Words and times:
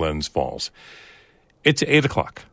Glens 0.00 0.28
Falls. 0.28 0.70
It's 1.62 1.82
8 1.82 2.06
o'clock. 2.06 2.46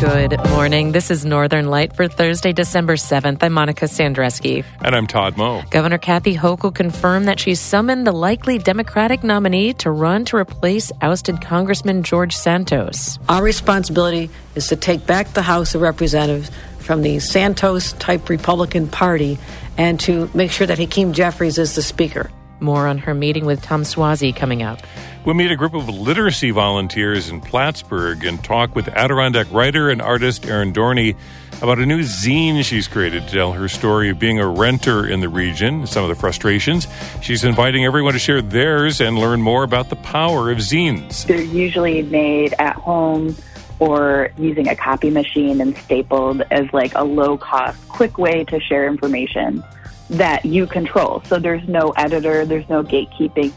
Good 0.00 0.36
morning. 0.50 0.90
This 0.90 1.12
is 1.12 1.24
Northern 1.24 1.68
Light 1.68 1.94
for 1.94 2.08
Thursday, 2.08 2.52
December 2.52 2.96
7th. 2.96 3.40
I'm 3.44 3.52
Monica 3.52 3.84
Sandreczki. 3.84 4.64
And 4.80 4.96
I'm 4.96 5.06
Todd 5.06 5.36
Moe. 5.36 5.62
Governor 5.70 5.98
Kathy 5.98 6.34
Hochul 6.36 6.74
confirmed 6.74 7.28
that 7.28 7.38
she 7.38 7.54
summoned 7.54 8.04
the 8.04 8.10
likely 8.10 8.58
Democratic 8.58 9.22
nominee 9.22 9.72
to 9.74 9.92
run 9.92 10.24
to 10.24 10.36
replace 10.36 10.90
ousted 11.00 11.40
Congressman 11.40 12.02
George 12.02 12.34
Santos. 12.34 13.20
Our 13.28 13.44
responsibility 13.44 14.30
is 14.56 14.66
to 14.66 14.74
take 14.74 15.06
back 15.06 15.34
the 15.34 15.42
House 15.42 15.76
of 15.76 15.80
Representatives 15.82 16.50
from 16.82 17.02
the 17.02 17.18
Santos 17.20 17.92
type 17.94 18.28
Republican 18.28 18.88
Party 18.88 19.38
and 19.78 19.98
to 20.00 20.30
make 20.34 20.50
sure 20.50 20.66
that 20.66 20.78
Hakeem 20.78 21.12
Jeffries 21.12 21.58
is 21.58 21.74
the 21.74 21.82
Speaker. 21.82 22.30
More 22.60 22.86
on 22.86 22.98
her 22.98 23.14
meeting 23.14 23.44
with 23.44 23.62
Tom 23.62 23.82
Suozzi 23.82 24.34
coming 24.34 24.62
up. 24.62 24.80
We'll 25.24 25.34
meet 25.34 25.50
a 25.50 25.56
group 25.56 25.74
of 25.74 25.88
literacy 25.88 26.50
volunteers 26.50 27.28
in 27.28 27.40
Plattsburgh 27.40 28.24
and 28.24 28.42
talk 28.42 28.74
with 28.74 28.88
Adirondack 28.88 29.46
writer 29.52 29.88
and 29.88 30.02
artist 30.02 30.46
Erin 30.46 30.72
Dorney 30.72 31.16
about 31.62 31.78
a 31.78 31.86
new 31.86 32.00
zine 32.00 32.64
she's 32.64 32.88
created 32.88 33.28
to 33.28 33.32
tell 33.32 33.52
her 33.52 33.68
story 33.68 34.10
of 34.10 34.18
being 34.18 34.40
a 34.40 34.46
renter 34.46 35.06
in 35.06 35.20
the 35.20 35.28
region, 35.28 35.86
some 35.86 36.02
of 36.02 36.08
the 36.08 36.16
frustrations. 36.16 36.88
She's 37.20 37.44
inviting 37.44 37.84
everyone 37.84 38.14
to 38.14 38.18
share 38.18 38.42
theirs 38.42 39.00
and 39.00 39.16
learn 39.16 39.40
more 39.40 39.62
about 39.62 39.88
the 39.88 39.96
power 39.96 40.50
of 40.50 40.58
zines. 40.58 41.24
They're 41.26 41.40
usually 41.40 42.02
made 42.02 42.54
at 42.58 42.74
home 42.74 43.36
or 43.82 44.30
using 44.38 44.68
a 44.68 44.76
copy 44.76 45.10
machine 45.10 45.60
and 45.60 45.76
stapled 45.76 46.40
as 46.52 46.72
like 46.72 46.94
a 46.94 47.02
low 47.02 47.36
cost, 47.36 47.76
quick 47.88 48.16
way 48.16 48.44
to 48.44 48.60
share 48.60 48.86
information 48.86 49.60
that 50.08 50.44
you 50.44 50.68
control. 50.68 51.20
So 51.26 51.40
there's 51.40 51.66
no 51.66 51.90
editor, 51.96 52.46
there's 52.46 52.68
no 52.68 52.84
gatekeeping. 52.84 53.52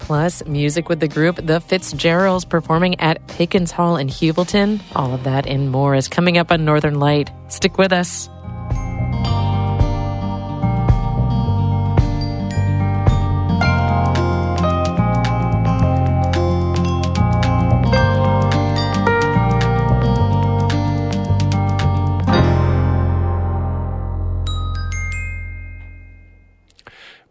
Plus, 0.00 0.44
music 0.44 0.90
with 0.90 1.00
the 1.00 1.08
group 1.08 1.36
The 1.36 1.62
Fitzgeralds 1.62 2.44
performing 2.44 3.00
at 3.00 3.26
Pickens 3.26 3.70
Hall 3.70 3.96
in 3.96 4.08
Heuvelton. 4.08 4.82
All 4.94 5.14
of 5.14 5.24
that 5.24 5.46
and 5.46 5.70
more 5.70 5.94
is 5.94 6.08
coming 6.08 6.36
up 6.36 6.52
on 6.52 6.66
Northern 6.66 7.00
Light. 7.00 7.30
Stick 7.48 7.78
with 7.78 7.92
us. 7.94 8.28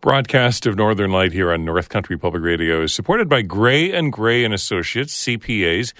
Broadcast 0.02 0.66
of 0.66 0.76
Northern 0.76 1.12
Light 1.12 1.32
here 1.32 1.54
on 1.54 1.64
North 1.64 1.88
Country 1.88 2.18
Public 2.18 2.42
Radio 2.42 2.82
is 2.82 2.92
supported 2.92 3.30
by 3.30 3.44
Gray 3.44 3.92
and 3.92 4.12
Gray 4.12 4.44
and 4.44 4.52
Associates 4.52 5.14
CPAs, 5.24 5.94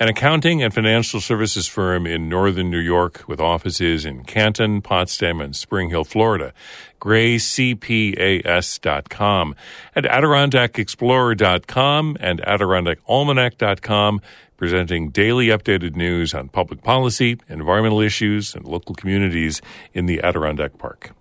an 0.00 0.08
accounting 0.08 0.60
and 0.60 0.74
financial 0.74 1.20
services 1.20 1.68
firm 1.68 2.04
in 2.04 2.28
northern 2.28 2.68
New 2.68 2.80
York 2.80 3.22
with 3.28 3.38
offices 3.38 4.04
in 4.04 4.24
Canton, 4.24 4.82
Potsdam, 4.82 5.40
and 5.40 5.54
Spring 5.54 5.90
Hill, 5.90 6.02
Florida. 6.02 6.52
GrayCPAS.com 7.00 9.54
and 9.94 10.06
AdirondackExplorer.com 10.06 12.16
and 12.18 12.40
AdirondackAlmanac.com 12.40 14.20
presenting 14.56 15.10
daily 15.10 15.46
updated 15.46 15.94
news 15.94 16.34
on 16.34 16.48
public 16.48 16.82
policy, 16.82 17.38
environmental 17.48 18.00
issues, 18.00 18.56
and 18.56 18.64
local 18.64 18.96
communities 18.96 19.62
in 19.92 20.06
the 20.06 20.20
Adirondack 20.24 20.76
Park. 20.76 21.12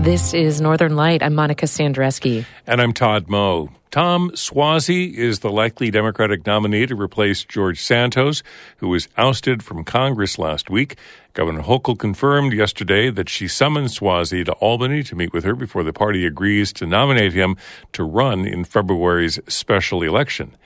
This 0.00 0.32
is 0.32 0.62
Northern 0.62 0.96
Light. 0.96 1.22
I'm 1.22 1.34
Monica 1.34 1.66
Sandreczki. 1.66 2.46
And 2.66 2.80
I'm 2.80 2.94
Todd 2.94 3.28
Moe. 3.28 3.68
Tom 3.90 4.30
Suozzi 4.30 5.12
is 5.12 5.40
the 5.40 5.50
likely 5.50 5.90
Democratic 5.90 6.46
nominee 6.46 6.86
to 6.86 6.96
replace 6.96 7.44
George 7.44 7.82
Santos, 7.82 8.42
who 8.78 8.88
was 8.88 9.08
ousted 9.18 9.62
from 9.62 9.84
Congress 9.84 10.38
last 10.38 10.70
week. 10.70 10.96
Governor 11.34 11.60
Hochul 11.60 11.98
confirmed 11.98 12.54
yesterday 12.54 13.10
that 13.10 13.28
she 13.28 13.46
summoned 13.46 13.88
Suozzi 13.88 14.42
to 14.46 14.52
Albany 14.52 15.02
to 15.02 15.14
meet 15.14 15.34
with 15.34 15.44
her 15.44 15.54
before 15.54 15.82
the 15.82 15.92
party 15.92 16.24
agrees 16.24 16.72
to 16.72 16.86
nominate 16.86 17.34
him 17.34 17.58
to 17.92 18.02
run 18.02 18.46
in 18.46 18.64
February's 18.64 19.38
special 19.48 20.02
election. 20.02 20.56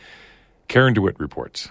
Karen 0.68 0.94
DeWitt 0.94 1.18
reports. 1.18 1.70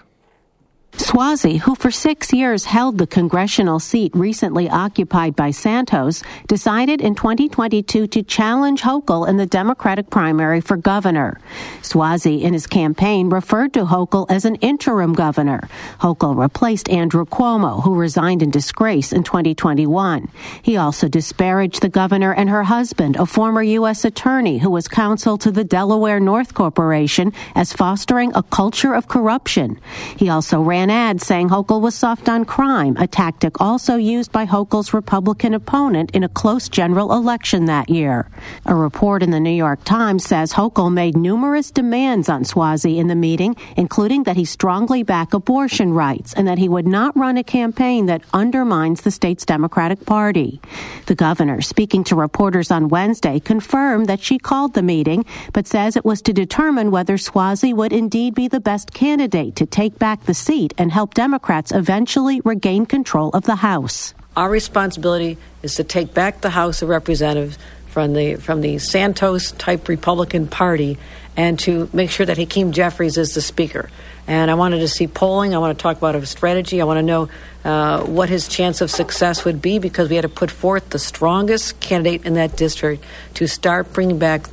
Suozzi, 0.96 1.58
who 1.58 1.74
for 1.74 1.90
six 1.90 2.32
years 2.32 2.64
held 2.64 2.98
the 2.98 3.06
congressional 3.06 3.80
seat 3.80 4.12
recently 4.14 4.70
occupied 4.70 5.34
by 5.34 5.50
Santos, 5.50 6.22
decided 6.46 7.00
in 7.00 7.16
2022 7.16 8.06
to 8.06 8.22
challenge 8.22 8.82
Hochul 8.82 9.28
in 9.28 9.36
the 9.36 9.46
Democratic 9.46 10.08
primary 10.08 10.60
for 10.60 10.76
governor. 10.76 11.40
Suozzi, 11.82 12.42
in 12.42 12.52
his 12.52 12.68
campaign, 12.68 13.28
referred 13.28 13.74
to 13.74 13.86
Hochul 13.86 14.26
as 14.30 14.44
an 14.44 14.54
interim 14.56 15.14
governor. 15.14 15.68
Hochul 16.00 16.38
replaced 16.38 16.88
Andrew 16.88 17.24
Cuomo, 17.24 17.82
who 17.82 17.96
resigned 17.96 18.42
in 18.42 18.50
disgrace 18.50 19.12
in 19.12 19.24
2021. 19.24 20.28
He 20.62 20.76
also 20.76 21.08
disparaged 21.08 21.82
the 21.82 21.88
governor 21.88 22.32
and 22.32 22.48
her 22.48 22.64
husband, 22.64 23.16
a 23.16 23.26
former 23.26 23.62
U.S. 23.62 24.04
attorney 24.04 24.58
who 24.58 24.70
was 24.70 24.86
counsel 24.86 25.38
to 25.38 25.50
the 25.50 25.64
Delaware 25.64 26.20
North 26.20 26.54
Corporation, 26.54 27.32
as 27.56 27.72
fostering 27.72 28.30
a 28.36 28.44
culture 28.44 28.94
of 28.94 29.08
corruption. 29.08 29.80
He 30.16 30.28
also 30.28 30.62
ran 30.62 30.83
an 30.84 30.90
ad 30.90 31.22
saying 31.22 31.48
Hochul 31.48 31.80
was 31.80 31.94
soft 31.94 32.28
on 32.28 32.44
crime, 32.44 32.94
a 32.98 33.06
tactic 33.06 33.58
also 33.58 33.96
used 33.96 34.30
by 34.30 34.44
Hochul's 34.44 34.92
Republican 34.92 35.54
opponent 35.54 36.10
in 36.10 36.22
a 36.22 36.28
close 36.28 36.68
general 36.68 37.14
election 37.14 37.64
that 37.64 37.88
year. 37.88 38.28
A 38.66 38.74
report 38.74 39.22
in 39.22 39.30
the 39.30 39.40
New 39.40 39.48
York 39.48 39.82
Times 39.84 40.24
says 40.24 40.52
Hochul 40.52 40.92
made 40.92 41.16
numerous 41.16 41.70
demands 41.70 42.28
on 42.28 42.44
Suozzi 42.44 42.98
in 42.98 43.08
the 43.08 43.14
meeting, 43.14 43.56
including 43.78 44.24
that 44.24 44.36
he 44.36 44.44
strongly 44.44 45.02
back 45.02 45.32
abortion 45.32 45.94
rights 45.94 46.34
and 46.34 46.46
that 46.46 46.58
he 46.58 46.68
would 46.68 46.86
not 46.86 47.16
run 47.16 47.38
a 47.38 47.44
campaign 47.44 48.04
that 48.04 48.20
undermines 48.34 49.00
the 49.00 49.10
state's 49.10 49.46
Democratic 49.46 50.04
Party. 50.04 50.60
The 51.06 51.14
governor, 51.14 51.62
speaking 51.62 52.04
to 52.04 52.14
reporters 52.14 52.70
on 52.70 52.90
Wednesday, 52.90 53.40
confirmed 53.40 54.06
that 54.08 54.20
she 54.20 54.38
called 54.38 54.74
the 54.74 54.82
meeting, 54.82 55.24
but 55.54 55.66
says 55.66 55.96
it 55.96 56.04
was 56.04 56.20
to 56.20 56.34
determine 56.34 56.90
whether 56.90 57.16
Suozzi 57.16 57.72
would 57.72 57.94
indeed 57.94 58.34
be 58.34 58.48
the 58.48 58.60
best 58.60 58.92
candidate 58.92 59.56
to 59.56 59.64
take 59.64 59.98
back 59.98 60.24
the 60.24 60.34
seat 60.34 60.73
and 60.78 60.92
help 60.92 61.14
Democrats 61.14 61.72
eventually 61.72 62.40
regain 62.44 62.86
control 62.86 63.30
of 63.30 63.44
the 63.44 63.56
House. 63.56 64.14
Our 64.36 64.50
responsibility 64.50 65.38
is 65.62 65.76
to 65.76 65.84
take 65.84 66.12
back 66.12 66.40
the 66.40 66.50
House 66.50 66.82
of 66.82 66.88
Representatives 66.88 67.58
from 67.88 68.12
the 68.12 68.34
from 68.34 68.60
the 68.60 68.78
Santos 68.78 69.52
type 69.52 69.88
Republican 69.88 70.48
Party 70.48 70.98
and 71.36 71.58
to 71.60 71.88
make 71.92 72.10
sure 72.10 72.26
that 72.26 72.36
Hakeem 72.38 72.72
Jeffries 72.72 73.16
is 73.16 73.34
the 73.34 73.40
Speaker. 73.40 73.90
And 74.26 74.50
I 74.50 74.54
wanted 74.54 74.78
to 74.78 74.88
see 74.88 75.06
polling. 75.06 75.54
I 75.54 75.58
want 75.58 75.76
to 75.76 75.82
talk 75.82 75.96
about 75.96 76.14
a 76.14 76.24
strategy. 76.26 76.80
I 76.80 76.84
want 76.84 76.98
to 76.98 77.02
know 77.02 77.28
uh, 77.64 78.02
what 78.04 78.28
his 78.28 78.48
chance 78.48 78.80
of 78.80 78.90
success 78.90 79.44
would 79.44 79.60
be 79.60 79.78
because 79.78 80.08
we 80.08 80.16
had 80.16 80.22
to 80.22 80.28
put 80.28 80.50
forth 80.50 80.90
the 80.90 80.98
strongest 80.98 81.78
candidate 81.80 82.24
in 82.24 82.34
that 82.34 82.56
district 82.56 83.04
to 83.34 83.46
start 83.46 83.92
bringing 83.92 84.18
back 84.18 84.48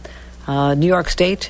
uh, 0.47 0.73
New 0.73 0.87
York 0.87 1.09
State 1.09 1.49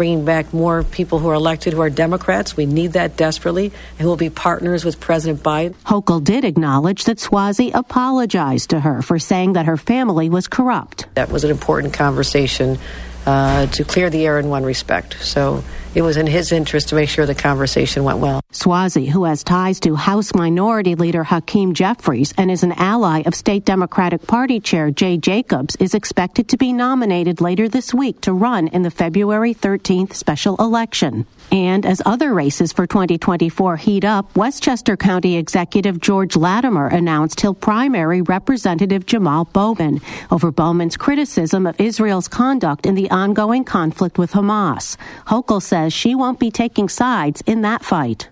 bringing 0.00 0.24
back 0.24 0.54
more 0.54 0.82
people 0.82 1.18
who 1.18 1.28
are 1.28 1.34
elected 1.34 1.74
who 1.74 1.82
are 1.82 1.90
Democrats. 1.90 2.56
We 2.56 2.64
need 2.64 2.94
that 2.94 3.18
desperately, 3.18 3.66
and 3.66 4.00
who 4.00 4.08
will 4.08 4.16
be 4.16 4.30
partners 4.30 4.82
with 4.82 4.98
President 4.98 5.42
Biden. 5.42 5.74
Hochul 5.84 6.24
did 6.24 6.42
acknowledge 6.42 7.04
that 7.04 7.18
Suozzi 7.18 7.70
apologized 7.74 8.70
to 8.70 8.80
her 8.80 9.02
for 9.02 9.18
saying 9.18 9.52
that 9.52 9.66
her 9.66 9.76
family 9.76 10.30
was 10.30 10.48
corrupt. 10.48 11.04
That 11.16 11.30
was 11.30 11.44
an 11.44 11.50
important 11.50 11.92
conversation 11.92 12.78
uh, 13.26 13.66
to 13.66 13.84
clear 13.84 14.10
the 14.10 14.26
air 14.26 14.38
in 14.38 14.48
one 14.48 14.64
respect. 14.64 15.16
So 15.22 15.62
it 15.94 16.02
was 16.02 16.16
in 16.16 16.26
his 16.26 16.52
interest 16.52 16.90
to 16.90 16.94
make 16.94 17.08
sure 17.08 17.26
the 17.26 17.34
conversation 17.34 18.04
went 18.04 18.18
well. 18.18 18.40
Suozzi, 18.52 19.08
who 19.08 19.24
has 19.24 19.42
ties 19.42 19.80
to 19.80 19.96
House 19.96 20.34
Minority 20.34 20.94
Leader 20.94 21.24
Hakeem 21.24 21.74
Jeffries 21.74 22.32
and 22.38 22.50
is 22.50 22.62
an 22.62 22.72
ally 22.72 23.22
of 23.26 23.34
State 23.34 23.64
Democratic 23.64 24.26
Party 24.26 24.60
Chair 24.60 24.90
Jay 24.90 25.16
Jacobs, 25.16 25.76
is 25.76 25.94
expected 25.94 26.48
to 26.48 26.56
be 26.56 26.72
nominated 26.72 27.40
later 27.40 27.68
this 27.68 27.92
week 27.92 28.20
to 28.22 28.32
run 28.32 28.68
in 28.68 28.82
the 28.82 28.90
February 28.90 29.52
13th 29.52 30.14
special 30.14 30.56
election. 30.56 31.26
And 31.50 31.84
as 31.84 32.00
other 32.06 32.32
races 32.32 32.72
for 32.72 32.86
2024 32.86 33.76
heat 33.78 34.04
up, 34.04 34.36
Westchester 34.36 34.96
County 34.96 35.36
Executive 35.36 36.00
George 36.00 36.36
Latimer 36.36 36.86
announced 36.86 37.40
he'll 37.40 37.54
primary 37.54 38.22
Representative 38.22 39.06
Jamal 39.06 39.46
Bowman 39.46 40.00
over 40.30 40.52
Bowman's 40.52 40.96
criticism 40.96 41.66
of 41.66 41.80
Israel's 41.80 42.28
conduct 42.28 42.86
in 42.86 42.94
the 42.94 43.09
ongoing 43.10 43.64
conflict 43.64 44.18
with 44.18 44.32
Hamas. 44.32 44.96
Hochul 45.26 45.62
says 45.62 45.92
she 45.92 46.14
won't 46.14 46.38
be 46.38 46.50
taking 46.50 46.88
sides 46.88 47.42
in 47.46 47.62
that 47.62 47.84
fight. 47.84 48.28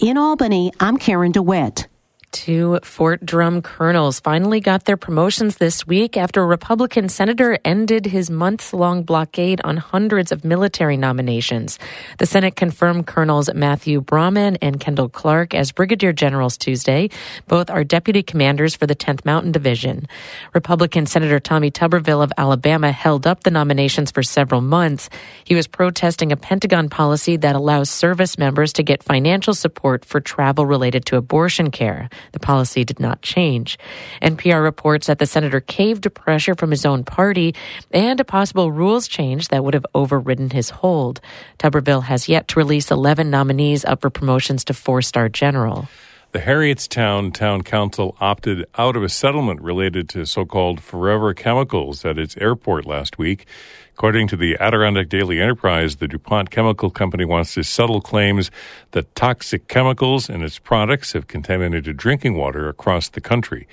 In 0.00 0.16
Albany, 0.18 0.72
I'm 0.80 0.96
Karen 0.96 1.32
DeWitt. 1.32 1.86
Two 2.32 2.80
Fort 2.82 3.24
Drum 3.24 3.60
colonels 3.60 4.18
finally 4.18 4.58
got 4.60 4.86
their 4.86 4.96
promotions 4.96 5.58
this 5.58 5.86
week 5.86 6.16
after 6.16 6.42
a 6.42 6.46
Republican 6.46 7.10
senator 7.10 7.58
ended 7.62 8.06
his 8.06 8.30
months 8.30 8.72
long 8.72 9.02
blockade 9.02 9.60
on 9.64 9.76
hundreds 9.76 10.32
of 10.32 10.42
military 10.42 10.96
nominations. 10.96 11.78
The 12.18 12.24
Senate 12.24 12.56
confirmed 12.56 13.06
Colonels 13.06 13.52
Matthew 13.52 14.00
Brahman 14.00 14.56
and 14.62 14.80
Kendall 14.80 15.10
Clark 15.10 15.54
as 15.54 15.72
brigadier 15.72 16.14
generals 16.14 16.56
Tuesday. 16.56 17.10
Both 17.48 17.68
are 17.68 17.84
deputy 17.84 18.22
commanders 18.22 18.74
for 18.74 18.86
the 18.86 18.96
10th 18.96 19.26
Mountain 19.26 19.52
Division. 19.52 20.08
Republican 20.54 21.04
Senator 21.04 21.38
Tommy 21.38 21.70
Tuberville 21.70 22.24
of 22.24 22.32
Alabama 22.38 22.92
held 22.92 23.26
up 23.26 23.44
the 23.44 23.50
nominations 23.50 24.10
for 24.10 24.22
several 24.22 24.62
months. 24.62 25.10
He 25.44 25.54
was 25.54 25.66
protesting 25.66 26.32
a 26.32 26.36
Pentagon 26.36 26.88
policy 26.88 27.36
that 27.36 27.54
allows 27.54 27.90
service 27.90 28.38
members 28.38 28.72
to 28.72 28.82
get 28.82 29.02
financial 29.02 29.52
support 29.52 30.06
for 30.06 30.18
travel 30.18 30.64
related 30.64 31.04
to 31.06 31.16
abortion 31.16 31.70
care. 31.70 32.08
The 32.30 32.38
policy 32.38 32.84
did 32.84 33.00
not 33.00 33.22
change. 33.22 33.78
NPR 34.22 34.62
reports 34.62 35.08
that 35.08 35.18
the 35.18 35.26
senator 35.26 35.60
caved 35.60 36.04
to 36.04 36.10
pressure 36.10 36.54
from 36.54 36.70
his 36.70 36.86
own 36.86 37.02
party 37.04 37.54
and 37.90 38.20
a 38.20 38.24
possible 38.24 38.70
rules 38.70 39.08
change 39.08 39.48
that 39.48 39.64
would 39.64 39.74
have 39.74 39.86
overridden 39.94 40.50
his 40.50 40.70
hold. 40.70 41.20
Tuberville 41.58 42.04
has 42.04 42.28
yet 42.28 42.48
to 42.48 42.58
release 42.58 42.90
11 42.90 43.30
nominees 43.30 43.84
up 43.84 44.00
for 44.00 44.10
promotions 44.10 44.64
to 44.64 44.74
four 44.74 45.02
star 45.02 45.28
general. 45.28 45.88
The 46.32 46.38
Harrietstown 46.38 47.34
Town 47.34 47.60
Council 47.60 48.16
opted 48.18 48.64
out 48.78 48.96
of 48.96 49.02
a 49.02 49.10
settlement 49.10 49.60
related 49.60 50.08
to 50.10 50.24
so 50.24 50.46
called 50.46 50.80
forever 50.80 51.34
chemicals 51.34 52.06
at 52.06 52.18
its 52.18 52.38
airport 52.38 52.86
last 52.86 53.18
week. 53.18 53.44
According 53.92 54.28
to 54.28 54.36
the 54.38 54.56
Adirondack 54.58 55.10
Daily 55.10 55.42
Enterprise, 55.42 55.96
the 55.96 56.08
DuPont 56.08 56.50
Chemical 56.50 56.88
Company 56.88 57.26
wants 57.26 57.52
to 57.52 57.62
settle 57.62 58.00
claims 58.00 58.50
that 58.92 59.14
toxic 59.14 59.68
chemicals 59.68 60.30
in 60.30 60.42
its 60.42 60.58
products 60.58 61.12
have 61.12 61.28
contaminated 61.28 61.98
drinking 61.98 62.34
water 62.34 62.66
across 62.66 63.10
the 63.10 63.20
country. 63.20 63.68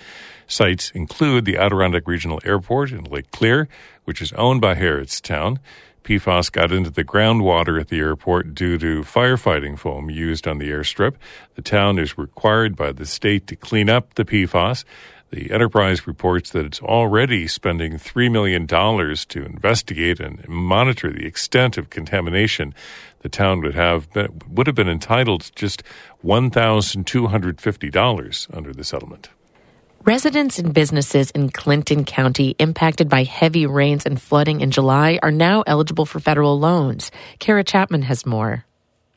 Sites 0.46 0.92
include 0.92 1.46
the 1.46 1.56
Adirondack 1.56 2.10
Regional 2.10 2.42
Airport 2.44 2.92
in 2.92 3.06
Lake 3.06 3.32
Clear, 3.32 3.70
which 4.04 4.22
is 4.22 4.34
owned 4.34 4.60
by 4.60 4.76
Harrietstown. 4.76 5.60
PFAS 6.04 6.51
got 6.51 6.72
into 6.72 6.90
the 6.90 7.04
groundwater 7.04 7.80
at 7.80 7.90
the 7.90 8.00
airport 8.00 8.56
due 8.56 8.78
to 8.78 9.01
firefighting 9.01 9.78
foam 9.78 10.10
used 10.10 10.48
on 10.48 10.57
the 10.57 10.69
airstrip. 10.69 11.16
The 11.56 11.62
town 11.62 12.00
is 12.00 12.18
required 12.18 12.75
by 12.75 12.92
the 12.92 13.06
state 13.06 13.48
to 13.48 13.56
clean 13.56 13.90
up 13.90 14.16
the 14.16 14.25
PFAS. 14.25 14.84
The 15.31 15.51
enterprise 15.51 16.07
reports 16.07 16.50
that 16.51 16.66
it's 16.66 16.81
already 16.81 17.48
spending 17.48 17.94
$3 17.94 18.31
million 18.31 18.66
to 18.66 19.46
investigate 19.46 20.19
and 20.19 20.48
monitor 20.48 21.12
the 21.12 21.28
extent 21.28 21.78
of 21.78 21.92
contamination. 21.92 22.74
The 23.19 23.30
town 23.30 23.62
would 23.62 23.75
have 23.75 24.12
been, 24.12 24.42
would 24.50 24.66
have 24.66 24.75
been 24.75 24.90
entitled 24.90 25.42
to 25.42 25.52
just 25.54 25.84
$1,250 26.24 28.56
under 28.56 28.74
the 28.74 28.84
settlement. 28.84 29.30
Residents 30.06 30.60
and 30.60 30.74
businesses 30.74 31.30
in 31.31 31.50
Clinton 31.50 32.06
County 32.06 32.56
impacted 32.57 33.10
by 33.10 33.24
heavy 33.25 33.66
rains 33.66 34.06
and 34.06 34.19
flooding 34.19 34.62
in 34.62 34.72
July 34.72 35.19
are 35.22 35.31
now 35.31 35.62
eligible 35.68 36.06
for 36.06 36.22
federal 36.22 36.57
loans. 36.57 37.12
Kara 37.40 37.66
Chapman 37.66 38.04
has 38.04 38.25
more. 38.25 38.66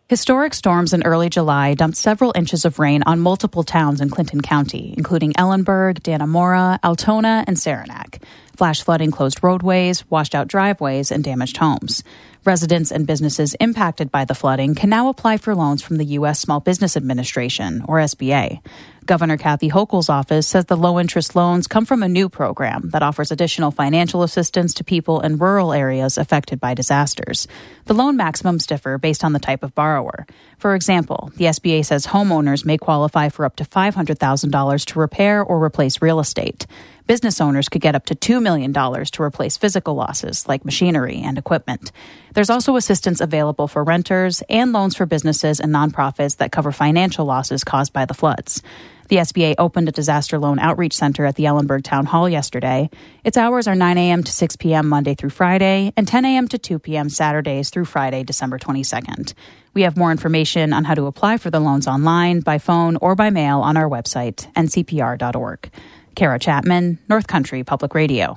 Historic 0.08 0.52
storms 0.52 0.92
in 0.92 1.04
early 1.04 1.30
July 1.30 1.74
dumped 1.74 1.96
several 1.96 2.32
inches 2.34 2.64
of 2.64 2.80
rain 2.80 3.04
on 3.06 3.20
multiple 3.20 3.62
towns 3.62 4.00
in 4.00 4.10
Clinton 4.10 4.40
County, 4.40 4.92
including 4.98 5.32
Ellenburg, 5.34 6.02
Dannemora, 6.02 6.80
Altona, 6.82 7.44
and 7.46 7.56
Saranac. 7.56 8.20
Flash 8.56 8.82
flooding 8.82 9.12
closed 9.12 9.42
roadways, 9.42 10.04
washed 10.10 10.34
out 10.34 10.48
driveways, 10.48 11.12
and 11.12 11.22
damaged 11.22 11.58
homes. 11.58 12.02
Residents 12.44 12.90
and 12.90 13.06
businesses 13.06 13.54
impacted 13.60 14.10
by 14.10 14.24
the 14.24 14.34
flooding 14.34 14.74
can 14.74 14.90
now 14.90 15.08
apply 15.08 15.36
for 15.36 15.54
loans 15.54 15.80
from 15.80 15.98
the 15.98 16.04
U.S. 16.18 16.40
Small 16.40 16.58
Business 16.58 16.96
Administration, 16.96 17.84
or 17.86 17.98
SBA. 17.98 18.60
Governor 19.06 19.36
Kathy 19.36 19.68
Hochul's 19.68 20.08
office 20.08 20.48
says 20.48 20.64
the 20.64 20.76
low 20.76 20.98
interest 20.98 21.36
loans 21.36 21.68
come 21.68 21.84
from 21.84 22.02
a 22.02 22.08
new 22.08 22.28
program 22.28 22.90
that 22.90 23.02
offers 23.02 23.30
additional 23.30 23.70
financial 23.70 24.24
assistance 24.24 24.74
to 24.74 24.84
people 24.84 25.20
in 25.20 25.38
rural 25.38 25.72
areas 25.72 26.18
affected 26.18 26.58
by 26.58 26.74
disasters. 26.74 27.46
The 27.86 27.94
loan 27.94 28.16
maximums 28.16 28.66
differ 28.66 28.98
based 28.98 29.22
on 29.22 29.32
the 29.32 29.38
type 29.38 29.62
of 29.62 29.74
borrower. 29.76 30.26
For 30.58 30.74
example, 30.74 31.30
the 31.36 31.44
SBA 31.46 31.84
says 31.84 32.08
homeowners 32.08 32.64
may 32.64 32.76
qualify 32.76 33.28
for 33.28 33.44
up 33.44 33.54
to 33.56 33.64
$500,000 33.64 34.84
to 34.86 34.98
repair 34.98 35.42
or 35.44 35.62
replace 35.62 36.02
real 36.02 36.18
estate. 36.18 36.66
Business 37.06 37.40
owners 37.40 37.68
could 37.68 37.80
get 37.82 37.94
up 37.94 38.06
to 38.06 38.14
$2 38.14 38.40
million 38.40 38.72
to 38.72 39.22
replace 39.22 39.56
physical 39.56 39.94
losses 39.94 40.46
like 40.46 40.64
machinery 40.64 41.20
and 41.20 41.36
equipment. 41.36 41.90
There's 42.34 42.50
also 42.50 42.76
assistance 42.76 43.20
available 43.20 43.68
for 43.68 43.82
renters 43.84 44.42
and 44.48 44.72
loans 44.72 44.94
for 44.94 45.04
businesses 45.04 45.60
and 45.60 45.74
nonprofits 45.74 46.36
that 46.36 46.52
cover 46.52 46.72
financial 46.72 47.24
losses 47.24 47.64
caused 47.64 47.92
by 47.92 48.04
the 48.04 48.14
floods. 48.14 48.62
The 49.08 49.18
SBA 49.18 49.56
opened 49.58 49.88
a 49.88 49.92
disaster 49.92 50.38
loan 50.38 50.58
outreach 50.58 50.94
center 50.94 51.26
at 51.26 51.34
the 51.34 51.44
Ellenburg 51.44 51.82
Town 51.82 52.06
Hall 52.06 52.28
yesterday. 52.28 52.88
Its 53.24 53.36
hours 53.36 53.68
are 53.68 53.74
9 53.74 53.98
a.m. 53.98 54.22
to 54.22 54.32
6 54.32 54.56
p.m. 54.56 54.88
Monday 54.88 55.14
through 55.14 55.30
Friday 55.30 55.92
and 55.96 56.08
10 56.08 56.24
a.m. 56.24 56.48
to 56.48 56.56
2 56.56 56.78
p.m. 56.78 57.10
Saturdays 57.10 57.68
through 57.68 57.84
Friday, 57.84 58.22
December 58.22 58.58
22nd. 58.58 59.34
We 59.74 59.82
have 59.82 59.98
more 59.98 60.12
information 60.12 60.72
on 60.72 60.84
how 60.84 60.94
to 60.94 61.06
apply 61.06 61.38
for 61.38 61.50
the 61.50 61.60
loans 61.60 61.86
online, 61.86 62.40
by 62.40 62.58
phone, 62.58 62.96
or 63.02 63.14
by 63.14 63.28
mail 63.30 63.60
on 63.60 63.76
our 63.76 63.88
website, 63.88 64.50
ncpr.org. 64.54 65.70
Kara 66.14 66.38
Chapman, 66.38 66.98
North 67.08 67.26
Country 67.26 67.64
Public 67.64 67.94
Radio. 67.94 68.36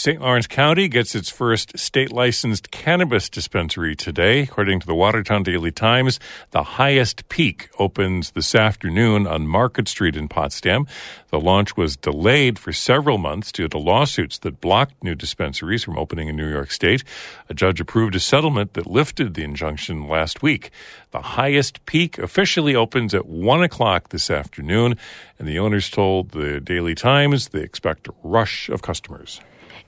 St. 0.00 0.18
Lawrence 0.18 0.46
County 0.46 0.88
gets 0.88 1.14
its 1.14 1.28
first 1.28 1.78
state 1.78 2.10
licensed 2.10 2.70
cannabis 2.70 3.28
dispensary 3.28 3.94
today. 3.94 4.40
According 4.40 4.80
to 4.80 4.86
the 4.86 4.94
Watertown 4.94 5.42
Daily 5.42 5.70
Times, 5.70 6.18
the 6.52 6.62
highest 6.62 7.28
peak 7.28 7.68
opens 7.78 8.30
this 8.30 8.54
afternoon 8.54 9.26
on 9.26 9.46
Market 9.46 9.88
Street 9.88 10.16
in 10.16 10.26
Potsdam. 10.26 10.86
The 11.28 11.38
launch 11.38 11.76
was 11.76 11.98
delayed 11.98 12.58
for 12.58 12.72
several 12.72 13.18
months 13.18 13.52
due 13.52 13.68
to 13.68 13.76
lawsuits 13.76 14.38
that 14.38 14.62
blocked 14.62 15.04
new 15.04 15.14
dispensaries 15.14 15.84
from 15.84 15.98
opening 15.98 16.28
in 16.28 16.36
New 16.36 16.50
York 16.50 16.70
State. 16.70 17.04
A 17.50 17.52
judge 17.52 17.78
approved 17.78 18.14
a 18.14 18.20
settlement 18.20 18.72
that 18.72 18.86
lifted 18.86 19.34
the 19.34 19.44
injunction 19.44 20.08
last 20.08 20.40
week. 20.40 20.70
The 21.10 21.20
highest 21.20 21.84
peak 21.84 22.16
officially 22.16 22.74
opens 22.74 23.12
at 23.12 23.26
1 23.26 23.62
o'clock 23.62 24.08
this 24.08 24.30
afternoon, 24.30 24.96
and 25.38 25.46
the 25.46 25.58
owners 25.58 25.90
told 25.90 26.30
the 26.30 26.58
Daily 26.58 26.94
Times 26.94 27.50
they 27.50 27.60
expect 27.60 28.08
a 28.08 28.14
rush 28.22 28.70
of 28.70 28.80
customers. 28.80 29.42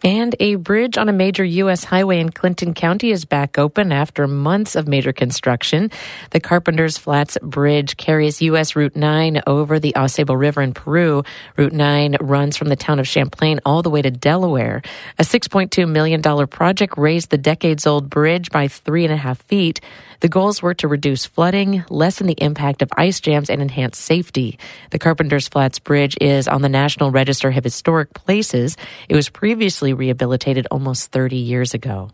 And 0.04 0.34
a 0.40 0.56
bridge 0.56 0.98
on 0.98 1.08
a 1.08 1.12
major 1.12 1.44
U.S. 1.44 1.84
highway 1.84 2.18
in 2.18 2.30
Clinton 2.30 2.74
County 2.74 3.12
is 3.12 3.24
back 3.24 3.56
open 3.56 3.92
after 3.92 4.26
months 4.26 4.74
of 4.74 4.88
major 4.88 5.12
construction. 5.12 5.92
The 6.30 6.40
Carpenter's 6.40 6.98
Flats 6.98 7.38
Bridge 7.40 7.96
carries 7.96 8.42
U.S. 8.42 8.74
Route 8.74 8.96
9 8.96 9.42
over 9.46 9.78
the 9.78 9.92
Ausable 9.92 10.38
River 10.38 10.60
in 10.60 10.74
Peru. 10.74 11.22
Route 11.56 11.72
9 11.72 12.16
runs 12.20 12.56
from 12.56 12.68
the 12.68 12.74
town 12.74 12.98
of 12.98 13.06
Champlain 13.06 13.60
all 13.64 13.82
the 13.82 13.90
way 13.90 14.02
to 14.02 14.10
Delaware. 14.10 14.82
A 15.20 15.22
$6.2 15.22 15.88
million 15.88 16.20
project 16.48 16.98
raised 16.98 17.30
the 17.30 17.38
decades 17.38 17.86
old 17.86 18.10
bridge 18.10 18.50
by 18.50 18.66
three 18.66 19.04
and 19.04 19.14
a 19.14 19.16
half 19.16 19.40
feet. 19.42 19.80
The 20.22 20.28
goals 20.28 20.62
were 20.62 20.74
to 20.74 20.86
reduce 20.86 21.26
flooding, 21.26 21.84
lessen 21.90 22.28
the 22.28 22.40
impact 22.40 22.80
of 22.80 22.92
ice 22.96 23.18
jams, 23.18 23.50
and 23.50 23.60
enhance 23.60 23.98
safety. 23.98 24.56
The 24.90 25.00
Carpenter's 25.00 25.48
Flats 25.48 25.80
Bridge 25.80 26.16
is 26.20 26.46
on 26.46 26.62
the 26.62 26.68
National 26.68 27.10
Register 27.10 27.48
of 27.48 27.64
Historic 27.64 28.14
Places. 28.14 28.76
It 29.08 29.16
was 29.16 29.28
previously 29.28 29.91
rehabilitated 29.94 30.66
almost 30.70 31.12
30 31.12 31.36
years 31.36 31.74
ago. 31.74 32.10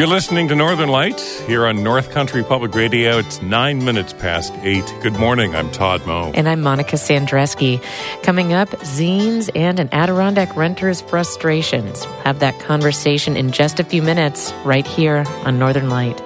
You're 0.00 0.08
listening 0.08 0.48
to 0.48 0.54
Northern 0.54 0.88
Light 0.88 1.20
here 1.46 1.66
on 1.66 1.82
North 1.82 2.10
Country 2.10 2.42
Public 2.42 2.74
Radio. 2.74 3.18
It's 3.18 3.42
nine 3.42 3.84
minutes 3.84 4.14
past 4.14 4.50
eight. 4.62 4.86
Good 5.02 5.18
morning. 5.18 5.54
I'm 5.54 5.70
Todd 5.72 6.06
Moe. 6.06 6.32
And 6.34 6.48
I'm 6.48 6.62
Monica 6.62 6.96
Sandreczki. 6.96 7.84
Coming 8.22 8.54
up, 8.54 8.70
zines 8.80 9.50
and 9.54 9.78
an 9.78 9.90
Adirondack 9.92 10.56
renter's 10.56 11.02
frustrations. 11.02 12.02
Have 12.24 12.38
that 12.38 12.58
conversation 12.60 13.36
in 13.36 13.50
just 13.50 13.78
a 13.78 13.84
few 13.84 14.00
minutes 14.00 14.54
right 14.64 14.86
here 14.86 15.24
on 15.44 15.58
Northern 15.58 15.90
Light. 15.90 16.18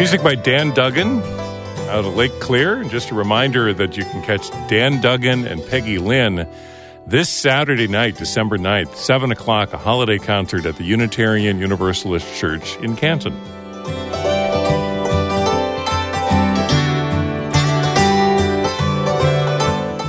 Music 0.00 0.22
by 0.22 0.34
Dan 0.34 0.72
Duggan 0.72 1.20
out 1.90 2.06
of 2.06 2.16
Lake 2.16 2.40
Clear. 2.40 2.80
And 2.80 2.90
just 2.90 3.10
a 3.10 3.14
reminder 3.14 3.74
that 3.74 3.98
you 3.98 4.04
can 4.04 4.22
catch 4.22 4.48
Dan 4.66 5.02
Duggan 5.02 5.46
and 5.46 5.62
Peggy 5.66 5.98
Lynn 5.98 6.48
this 7.06 7.28
Saturday 7.28 7.86
night, 7.86 8.16
December 8.16 8.56
9th, 8.56 8.96
7 8.96 9.30
o'clock, 9.30 9.74
a 9.74 9.76
holiday 9.76 10.16
concert 10.16 10.64
at 10.64 10.76
the 10.76 10.84
Unitarian 10.84 11.58
Universalist 11.58 12.34
Church 12.34 12.78
in 12.78 12.96
Canton. 12.96 13.38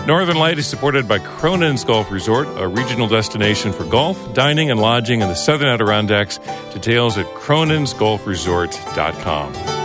Northern 0.08 0.38
Light 0.38 0.58
is 0.58 0.68
supported 0.68 1.06
by 1.06 1.20
Cronin's 1.20 1.84
Golf 1.84 2.10
Resort, 2.12 2.48
a 2.56 2.70
regional 2.70 3.10
destination 3.10 3.74
for 3.74 3.84
golf, 3.84 4.34
dining, 4.34 4.72
and 4.72 4.80
lodging 4.80 5.20
in 5.20 5.28
the 5.28 5.36
southern 5.36 5.68
Adirondacks. 5.68 6.38
Details 6.74 7.18
at 7.18 7.26
cronin'sgolfresort.com. 7.26 9.81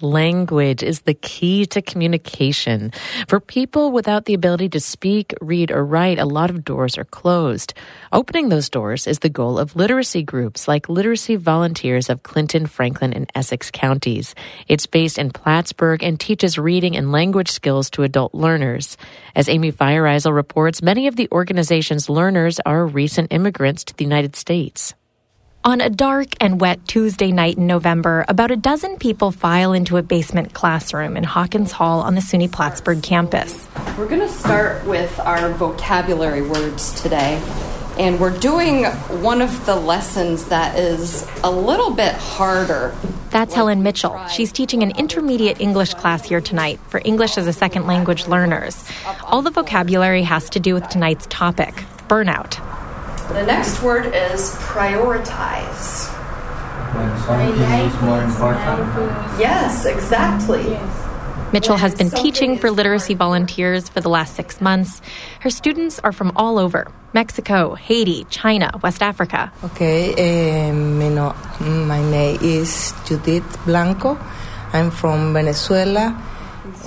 Language 0.00 0.84
is 0.84 1.00
the 1.00 1.14
key 1.14 1.66
to 1.66 1.82
communication. 1.82 2.92
For 3.26 3.40
people 3.40 3.90
without 3.90 4.26
the 4.26 4.34
ability 4.34 4.68
to 4.70 4.80
speak, 4.80 5.34
read, 5.40 5.72
or 5.72 5.84
write, 5.84 6.20
a 6.20 6.24
lot 6.24 6.50
of 6.50 6.64
doors 6.64 6.96
are 6.96 7.04
closed. 7.04 7.74
Opening 8.12 8.48
those 8.48 8.70
doors 8.70 9.08
is 9.08 9.18
the 9.18 9.28
goal 9.28 9.58
of 9.58 9.74
literacy 9.74 10.22
groups 10.22 10.68
like 10.68 10.88
Literacy 10.88 11.34
Volunteers 11.34 12.08
of 12.08 12.22
Clinton, 12.22 12.66
Franklin, 12.66 13.12
and 13.12 13.28
Essex 13.34 13.72
counties. 13.72 14.36
It's 14.68 14.86
based 14.86 15.18
in 15.18 15.30
Plattsburgh 15.30 16.04
and 16.04 16.20
teaches 16.20 16.58
reading 16.58 16.96
and 16.96 17.10
language 17.10 17.50
skills 17.50 17.90
to 17.90 18.04
adult 18.04 18.32
learners. 18.34 18.96
As 19.34 19.48
Amy 19.48 19.72
Feiereisel 19.72 20.32
reports, 20.32 20.80
many 20.80 21.08
of 21.08 21.16
the 21.16 21.28
organization's 21.32 22.08
learners 22.08 22.60
are 22.60 22.86
recent 22.86 23.32
immigrants 23.32 23.82
to 23.82 23.96
the 23.96 24.04
United 24.04 24.36
States. 24.36 24.94
On 25.68 25.82
a 25.82 25.90
dark 25.90 26.28
and 26.40 26.62
wet 26.62 26.80
Tuesday 26.88 27.30
night 27.30 27.58
in 27.58 27.66
November, 27.66 28.24
about 28.26 28.50
a 28.50 28.56
dozen 28.56 28.96
people 28.96 29.30
file 29.30 29.74
into 29.74 29.98
a 29.98 30.02
basement 30.02 30.54
classroom 30.54 31.14
in 31.14 31.24
Hawkins 31.24 31.72
Hall 31.72 32.00
on 32.00 32.14
the 32.14 32.22
SUNY 32.22 32.50
Plattsburgh 32.50 33.02
campus. 33.02 33.68
We're 33.98 34.08
going 34.08 34.22
to 34.22 34.30
start 34.30 34.86
with 34.86 35.20
our 35.20 35.52
vocabulary 35.52 36.40
words 36.40 36.98
today. 37.02 37.34
And 37.98 38.18
we're 38.18 38.38
doing 38.38 38.86
one 39.20 39.42
of 39.42 39.66
the 39.66 39.76
lessons 39.76 40.46
that 40.46 40.78
is 40.78 41.28
a 41.44 41.50
little 41.50 41.90
bit 41.90 42.14
harder. 42.14 42.96
That's 43.28 43.52
Helen 43.52 43.82
Mitchell. 43.82 44.18
She's 44.28 44.50
teaching 44.50 44.82
an 44.82 44.92
intermediate 44.92 45.60
English 45.60 45.92
class 45.92 46.24
here 46.26 46.40
tonight 46.40 46.80
for 46.88 47.02
English 47.04 47.36
as 47.36 47.46
a 47.46 47.52
second 47.52 47.86
language 47.86 48.26
learners. 48.26 48.82
All 49.22 49.42
the 49.42 49.50
vocabulary 49.50 50.22
has 50.22 50.48
to 50.48 50.60
do 50.60 50.72
with 50.72 50.88
tonight's 50.88 51.26
topic 51.26 51.74
burnout. 52.08 52.77
The 53.28 53.44
next 53.44 53.82
word 53.82 54.06
is 54.06 54.50
prioritize. 54.56 56.08
When 56.94 57.18
something 57.20 57.60
is 57.60 58.00
more 58.00 58.22
important. 58.22 58.88
Yes, 59.38 59.84
exactly. 59.84 60.78
Mitchell 61.52 61.76
has 61.76 61.94
been 61.94 62.10
teaching 62.10 62.58
for 62.58 62.70
literacy 62.70 63.14
volunteers 63.14 63.88
for 63.88 64.00
the 64.00 64.08
last 64.08 64.34
six 64.34 64.60
months. 64.60 65.00
Her 65.40 65.50
students 65.50 65.98
are 66.00 66.12
from 66.12 66.32
all 66.36 66.58
over 66.58 66.90
Mexico, 67.14 67.74
Haiti, 67.74 68.24
China, 68.28 68.70
West 68.82 69.02
Africa. 69.02 69.50
Okay, 69.64 70.12
uh, 70.12 70.72
my 70.72 72.02
name 72.10 72.38
is 72.42 72.92
Judith 73.06 73.64
Blanco. 73.64 74.18
I'm 74.72 74.90
from 74.90 75.32
Venezuela. 75.32 76.16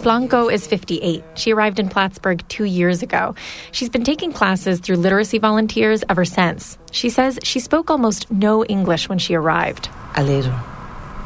Blanco 0.02 0.50
is 0.50 0.66
58. 0.66 1.24
She 1.36 1.54
arrived 1.54 1.78
in 1.78 1.88
Plattsburgh 1.88 2.42
two 2.48 2.64
years 2.66 3.04
ago. 3.04 3.36
She's 3.72 3.90
been 3.90 4.04
taking 4.04 4.34
classes 4.34 4.80
through 4.80 4.98
literacy 4.98 5.38
volunteers 5.38 6.04
ever 6.10 6.26
since. 6.26 6.80
She 6.92 7.10
says 7.10 7.38
she 7.44 7.60
spoke 7.60 7.92
almost 7.92 8.32
no 8.32 8.66
English 8.66 9.10
when 9.10 9.20
she 9.20 9.36
arrived. 9.36 9.90
A 10.16 10.24
little, 10.24 10.58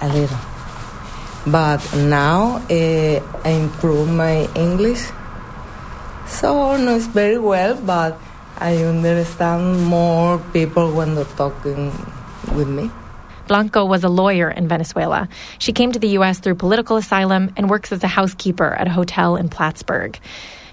a 0.02 0.10
little. 0.12 0.38
But 1.48 1.80
now 1.96 2.58
uh, 2.70 3.20
I 3.46 3.50
improve 3.50 4.12
my 4.12 4.50
English. 4.56 5.08
So 6.28 6.76
not 6.76 7.02
very 7.16 7.38
well, 7.38 7.76
but 7.76 8.20
I 8.58 8.76
understand 8.84 9.86
more 9.86 10.40
people 10.52 10.92
when 10.92 11.16
they're 11.16 11.36
talking 11.38 11.94
with 12.54 12.68
me. 12.68 12.92
Blanco 13.48 13.86
was 13.86 14.04
a 14.04 14.10
lawyer 14.10 14.50
in 14.50 14.68
Venezuela. 14.68 15.30
She 15.60 15.72
came 15.72 15.92
to 15.92 16.00
the 16.00 16.10
U.S. 16.20 16.40
through 16.40 16.56
political 16.56 16.98
asylum 16.98 17.54
and 17.56 17.70
works 17.70 17.92
as 17.92 18.04
a 18.04 18.08
housekeeper 18.08 18.74
at 18.74 18.88
a 18.88 18.92
hotel 18.92 19.36
in 19.36 19.50
Plattsburgh. 19.50 20.20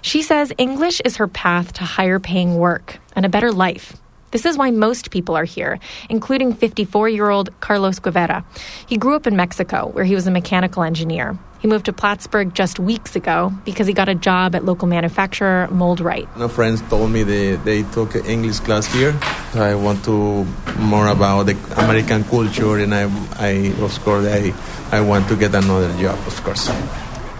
She 0.01 0.21
says 0.21 0.51
English 0.57 1.01
is 1.05 1.17
her 1.17 1.27
path 1.27 1.73
to 1.73 1.83
higher 1.83 2.19
paying 2.19 2.55
work 2.55 2.99
and 3.15 3.25
a 3.25 3.29
better 3.29 3.51
life. 3.51 3.95
This 4.31 4.45
is 4.45 4.57
why 4.57 4.71
most 4.71 5.11
people 5.11 5.35
are 5.35 5.43
here, 5.43 5.79
including 6.09 6.53
54 6.53 7.07
year 7.09 7.29
old 7.29 7.57
Carlos 7.59 7.99
Guevara. 7.99 8.43
He 8.87 8.97
grew 8.97 9.15
up 9.15 9.27
in 9.27 9.35
Mexico, 9.35 9.89
where 9.89 10.05
he 10.05 10.15
was 10.15 10.25
a 10.25 10.31
mechanical 10.31 10.81
engineer. 10.81 11.37
He 11.63 11.69
moved 11.69 11.85
to 11.85 11.93
Plattsburgh 11.93 12.53
just 12.53 12.77
weeks 12.77 13.15
ago 13.15 13.53
because 13.63 13.87
he 13.87 13.93
got 13.93 14.09
a 14.09 14.15
job 14.15 14.53
at 14.53 14.65
local 14.65 14.85
manufacturer 14.85 15.69
Mold-Rite. 15.71 16.27
No 16.35 16.49
friends 16.49 16.81
told 16.89 17.09
me 17.09 17.23
they, 17.23 17.55
they 17.55 17.83
took 17.83 18.17
English 18.17 18.59
class 18.59 18.85
here. 18.93 19.17
I 19.55 19.73
want 19.73 20.03
to 20.03 20.43
more 20.77 21.07
about 21.07 21.43
the 21.43 21.55
American 21.77 22.25
culture, 22.25 22.79
and 22.79 22.93
I, 22.93 23.03
I 23.39 23.71
of 23.79 23.97
course, 24.03 24.25
I, 24.25 24.51
I 24.91 24.99
want 24.99 25.29
to 25.29 25.37
get 25.37 25.55
another 25.55 25.87
job, 26.01 26.19
of 26.27 26.43
course. 26.43 26.69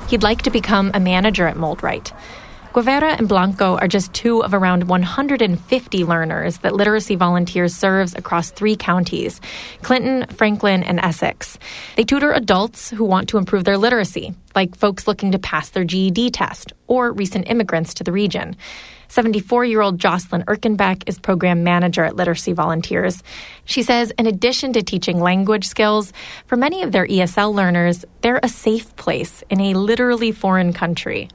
He'd 0.08 0.24
like 0.24 0.44
to 0.44 0.52
become 0.52 0.92
a 0.94 1.02
manager 1.02 1.46
at 1.46 1.58
Mold-Rite. 1.58 2.14
Guevara 2.74 3.12
and 3.12 3.30
Blanco 3.30 3.78
are 3.78 3.88
just 3.88 4.12
two 4.16 4.44
of 4.44 4.52
around 4.52 4.86
150 4.86 6.04
learners 6.06 6.58
that 6.58 6.74
literacy 6.74 7.14
volunteers 7.14 7.76
serves 7.76 8.16
across 8.16 8.50
three 8.50 8.76
counties 8.76 9.40
Clinton, 9.84 10.26
Franklin, 10.36 10.82
and 10.82 11.00
Essex. 11.00 11.60
They 11.98 12.04
tutor 12.04 12.32
adults 12.32 12.90
who 12.90 13.04
want 13.04 13.30
to 13.30 13.38
improve 13.38 13.64
their 13.64 13.78
literacy, 13.78 14.34
like 14.56 14.76
folks 14.76 15.08
looking 15.08 15.34
to 15.34 15.38
pass 15.38 15.70
their 15.70 15.84
GED 15.84 16.32
test 16.32 16.74
or 16.88 17.12
recent 17.12 17.48
immigrants 17.48 17.94
to 17.94 18.04
the 18.04 18.12
region. 18.12 18.56
74 19.08 19.66
year 19.66 19.82
old 19.82 20.00
Jocelyn 20.00 20.44
Erkenbeck 20.48 21.08
is 21.08 21.20
program 21.20 21.64
manager 21.64 22.04
at 22.04 22.16
Literacy 22.16 22.54
Volunteers. 22.54 23.22
She 23.66 23.84
says, 23.84 24.10
in 24.18 24.26
addition 24.26 24.74
to 24.74 24.82
teaching 24.82 25.20
language 25.20 25.68
skills, 25.68 26.12
for 26.48 26.56
many 26.56 26.82
of 26.82 26.92
their 26.92 27.06
ESL 27.06 27.54
learners, 27.54 28.04
they're 28.22 28.40
a 28.42 28.50
safe 28.50 28.96
place 28.96 29.44
in 29.52 29.62
a 29.62 29.76
literally 29.76 30.32
foreign 30.32 30.74
country 30.74 31.30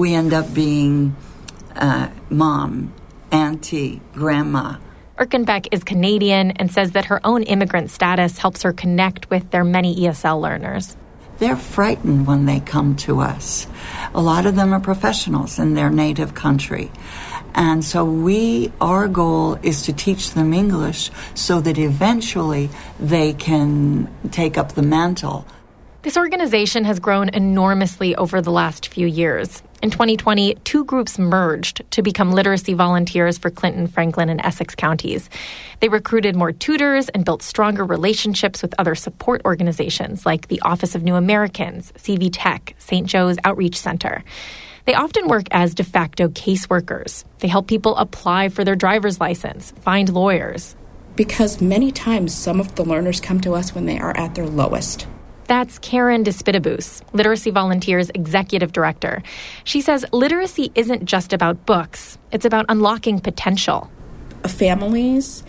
we 0.00 0.14
end 0.14 0.32
up 0.32 0.52
being 0.54 1.14
uh, 1.76 2.08
mom, 2.30 2.90
auntie, 3.30 4.00
grandma. 4.14 4.76
Erkenbeck 5.18 5.68
is 5.72 5.84
Canadian 5.84 6.52
and 6.52 6.72
says 6.72 6.92
that 6.92 7.04
her 7.04 7.20
own 7.22 7.42
immigrant 7.42 7.90
status 7.90 8.38
helps 8.38 8.62
her 8.62 8.72
connect 8.72 9.28
with 9.28 9.50
their 9.50 9.62
many 9.62 9.94
ESL 9.94 10.40
learners. 10.40 10.96
They're 11.38 11.54
frightened 11.54 12.26
when 12.26 12.46
they 12.46 12.60
come 12.60 12.96
to 12.96 13.20
us. 13.20 13.66
A 14.14 14.22
lot 14.22 14.46
of 14.46 14.56
them 14.56 14.72
are 14.72 14.80
professionals 14.80 15.58
in 15.58 15.74
their 15.74 15.90
native 15.90 16.32
country. 16.32 16.90
And 17.54 17.84
so 17.84 18.02
we, 18.02 18.72
our 18.80 19.06
goal 19.06 19.58
is 19.62 19.82
to 19.82 19.92
teach 19.92 20.30
them 20.30 20.54
English 20.54 21.10
so 21.34 21.60
that 21.60 21.76
eventually 21.76 22.70
they 22.98 23.34
can 23.34 24.08
take 24.30 24.56
up 24.56 24.72
the 24.72 24.82
mantle. 24.82 25.46
This 26.02 26.16
organization 26.16 26.84
has 26.84 26.98
grown 26.98 27.28
enormously 27.28 28.16
over 28.16 28.40
the 28.40 28.50
last 28.50 28.88
few 28.88 29.06
years. 29.06 29.62
In 29.82 29.90
2020, 29.90 30.56
two 30.56 30.84
groups 30.84 31.18
merged 31.18 31.90
to 31.92 32.02
become 32.02 32.32
literacy 32.32 32.74
volunteers 32.74 33.38
for 33.38 33.48
Clinton, 33.48 33.86
Franklin, 33.86 34.28
and 34.28 34.38
Essex 34.44 34.74
counties. 34.74 35.30
They 35.80 35.88
recruited 35.88 36.36
more 36.36 36.52
tutors 36.52 37.08
and 37.08 37.24
built 37.24 37.42
stronger 37.42 37.86
relationships 37.86 38.60
with 38.60 38.74
other 38.76 38.94
support 38.94 39.40
organizations 39.46 40.26
like 40.26 40.48
the 40.48 40.60
Office 40.60 40.94
of 40.94 41.02
New 41.02 41.14
Americans, 41.14 41.92
CV 41.96 42.28
Tech, 42.30 42.74
St. 42.76 43.06
Joe's 43.06 43.38
Outreach 43.42 43.78
Center. 43.78 44.22
They 44.84 44.92
often 44.92 45.28
work 45.28 45.46
as 45.50 45.74
de 45.74 45.84
facto 45.84 46.28
caseworkers. 46.28 47.24
They 47.38 47.48
help 47.48 47.66
people 47.66 47.96
apply 47.96 48.50
for 48.50 48.64
their 48.64 48.76
driver's 48.76 49.18
license, 49.18 49.70
find 49.80 50.12
lawyers. 50.12 50.76
Because 51.16 51.62
many 51.62 51.90
times 51.90 52.34
some 52.34 52.60
of 52.60 52.74
the 52.74 52.84
learners 52.84 53.18
come 53.18 53.40
to 53.40 53.54
us 53.54 53.74
when 53.74 53.86
they 53.86 53.98
are 53.98 54.14
at 54.14 54.34
their 54.34 54.46
lowest. 54.46 55.06
That's 55.50 55.80
Karen 55.80 56.22
Despidabus, 56.22 57.02
Literacy 57.12 57.50
Volunteers 57.50 58.08
Executive 58.14 58.70
Director. 58.70 59.20
She 59.64 59.80
says 59.80 60.06
literacy 60.12 60.70
isn't 60.76 61.06
just 61.06 61.32
about 61.32 61.66
books, 61.66 62.18
it's 62.30 62.44
about 62.44 62.66
unlocking 62.68 63.18
potential. 63.18 63.90
Families 64.46 65.42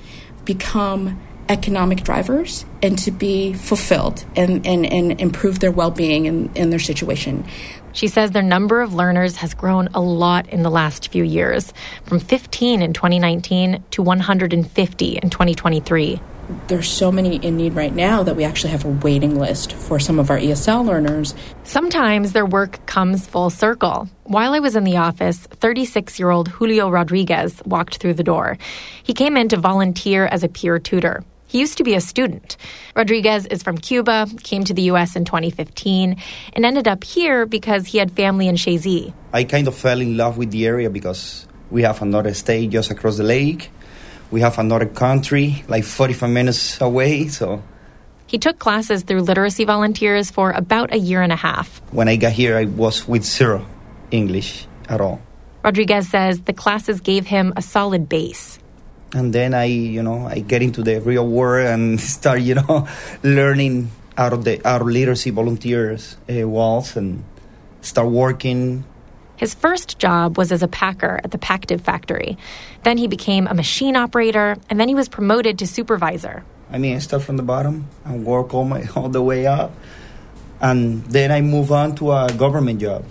become 0.43 1.21
economic 1.49 2.01
drivers 2.01 2.65
and 2.81 2.97
to 2.97 3.11
be 3.11 3.53
fulfilled 3.53 4.25
and, 4.35 4.65
and, 4.65 4.87
and 4.87 5.21
improve 5.21 5.59
their 5.59 5.71
well 5.71 5.91
being 5.91 6.25
in, 6.25 6.51
in 6.55 6.71
their 6.71 6.79
situation. 6.79 7.45
She 7.93 8.07
says 8.07 8.31
their 8.31 8.41
number 8.41 8.81
of 8.81 8.95
learners 8.95 9.35
has 9.35 9.53
grown 9.53 9.87
a 9.93 10.01
lot 10.01 10.49
in 10.49 10.63
the 10.63 10.71
last 10.71 11.11
few 11.11 11.23
years, 11.23 11.73
from 12.05 12.19
15 12.19 12.81
in 12.81 12.93
2019 12.93 13.83
to 13.91 14.01
150 14.01 15.17
in 15.17 15.29
2023. 15.29 16.19
There's 16.67 16.89
so 16.89 17.11
many 17.11 17.37
in 17.37 17.57
need 17.57 17.73
right 17.73 17.93
now 17.93 18.23
that 18.23 18.35
we 18.35 18.43
actually 18.43 18.71
have 18.71 18.85
a 18.85 18.89
waiting 18.89 19.39
list 19.39 19.73
for 19.73 19.99
some 19.99 20.19
of 20.19 20.29
our 20.29 20.37
ESL 20.37 20.85
learners. 20.85 21.33
Sometimes 21.63 22.33
their 22.33 22.45
work 22.45 22.85
comes 22.85 23.27
full 23.27 23.49
circle. 23.49 24.09
While 24.23 24.53
I 24.53 24.59
was 24.59 24.75
in 24.75 24.83
the 24.83 24.97
office, 24.97 25.37
36 25.39 26.19
year 26.19 26.29
old 26.29 26.47
Julio 26.47 26.89
Rodriguez 26.89 27.61
walked 27.65 27.97
through 27.97 28.15
the 28.15 28.23
door. 28.23 28.57
He 29.03 29.13
came 29.13 29.37
in 29.37 29.49
to 29.49 29.57
volunteer 29.57 30.25
as 30.25 30.43
a 30.43 30.49
peer 30.49 30.79
tutor. 30.79 31.23
He 31.47 31.59
used 31.59 31.77
to 31.79 31.83
be 31.83 31.95
a 31.95 32.01
student. 32.01 32.55
Rodriguez 32.95 33.45
is 33.47 33.61
from 33.61 33.77
Cuba, 33.77 34.25
came 34.41 34.63
to 34.63 34.73
the 34.73 34.83
U.S. 34.83 35.17
in 35.17 35.25
2015, 35.25 36.15
and 36.53 36.65
ended 36.65 36.87
up 36.87 37.03
here 37.03 37.45
because 37.45 37.87
he 37.87 37.97
had 37.97 38.09
family 38.13 38.47
in 38.47 38.55
Chazy. 38.55 39.13
I 39.33 39.43
kind 39.43 39.67
of 39.67 39.75
fell 39.75 39.99
in 39.99 40.15
love 40.15 40.37
with 40.37 40.51
the 40.51 40.65
area 40.65 40.89
because 40.89 41.45
we 41.69 41.81
have 41.81 42.01
another 42.01 42.33
state 42.33 42.69
just 42.69 42.89
across 42.89 43.17
the 43.17 43.23
lake. 43.23 43.69
We 44.31 44.41
have 44.41 44.57
another 44.57 44.85
country 44.85 45.63
like 45.67 45.83
45 45.83 46.29
minutes 46.29 46.81
away, 46.81 47.27
so. 47.27 47.61
He 48.27 48.37
took 48.37 48.59
classes 48.59 49.03
through 49.03 49.21
literacy 49.21 49.65
volunteers 49.65 50.31
for 50.31 50.51
about 50.51 50.93
a 50.93 50.97
year 50.97 51.21
and 51.21 51.33
a 51.33 51.35
half. 51.35 51.81
When 51.91 52.07
I 52.07 52.15
got 52.15 52.31
here, 52.31 52.57
I 52.57 52.65
was 52.65 53.07
with 53.07 53.23
zero 53.23 53.65
English 54.09 54.67
at 54.87 55.01
all. 55.01 55.21
Rodriguez 55.63 56.09
says 56.09 56.41
the 56.41 56.53
classes 56.53 57.01
gave 57.01 57.27
him 57.27 57.53
a 57.57 57.61
solid 57.61 58.07
base 58.07 58.61
and 59.13 59.33
then 59.33 59.53
I, 59.53 59.65
you 59.65 60.03
know, 60.03 60.25
I 60.27 60.39
get 60.39 60.61
into 60.61 60.83
the 60.83 61.01
real 61.01 61.27
world 61.27 61.67
and 61.67 61.99
start, 62.15 62.41
you 62.41 62.55
know, 62.55 62.87
learning 63.23 63.91
out 64.17 64.33
of 64.33 64.43
the 64.43 64.65
out 64.67 64.81
of 64.81 64.87
literacy 64.87 65.31
volunteers 65.31 66.17
uh, 66.29 66.47
walls 66.47 66.95
and 66.95 67.23
start 67.81 68.09
working. 68.09 68.85
His 69.41 69.55
first 69.55 69.97
job 69.97 70.37
was 70.37 70.51
as 70.51 70.61
a 70.61 70.67
packer 70.67 71.19
at 71.23 71.31
the 71.31 71.39
Pactiv 71.39 71.81
factory. 71.81 72.37
Then 72.83 72.99
he 72.99 73.07
became 73.07 73.47
a 73.47 73.55
machine 73.55 73.95
operator, 73.95 74.55
and 74.69 74.79
then 74.79 74.87
he 74.87 74.93
was 74.93 75.09
promoted 75.09 75.57
to 75.57 75.65
supervisor. 75.65 76.43
I 76.69 76.77
mean, 76.77 76.95
I 76.95 76.99
start 76.99 77.23
from 77.23 77.37
the 77.37 77.43
bottom 77.43 77.87
and 78.05 78.23
work 78.23 78.53
all 78.53 78.65
my 78.65 78.87
all 78.95 79.09
the 79.09 79.23
way 79.23 79.47
up, 79.47 79.71
and 80.61 81.03
then 81.05 81.31
I 81.31 81.41
move 81.41 81.71
on 81.71 81.95
to 81.95 82.11
a 82.11 82.31
government 82.37 82.81
job. 82.81 83.03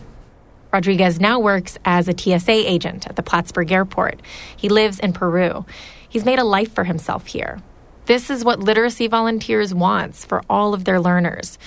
Rodriguez 0.73 1.19
now 1.19 1.41
works 1.41 1.79
as 1.85 2.07
a 2.07 2.17
TSA 2.17 2.71
agent 2.71 3.09
at 3.09 3.17
the 3.17 3.25
Plattsburgh 3.25 3.73
airport. 3.73 4.23
He 4.57 4.69
lives 4.69 5.01
in 5.01 5.13
Peru. 5.13 5.67
He's 6.09 6.25
made 6.25 6.39
a 6.39 6.45
life 6.45 6.73
for 6.73 6.85
himself 6.85 7.27
here. 7.27 7.59
This 8.07 8.31
is 8.31 8.45
what 8.45 8.61
literacy 8.61 9.09
volunteers 9.09 9.75
wants 9.75 10.25
for 10.25 10.43
all 10.49 10.75
of 10.75 10.85
their 10.85 11.01
learners. 11.01 11.59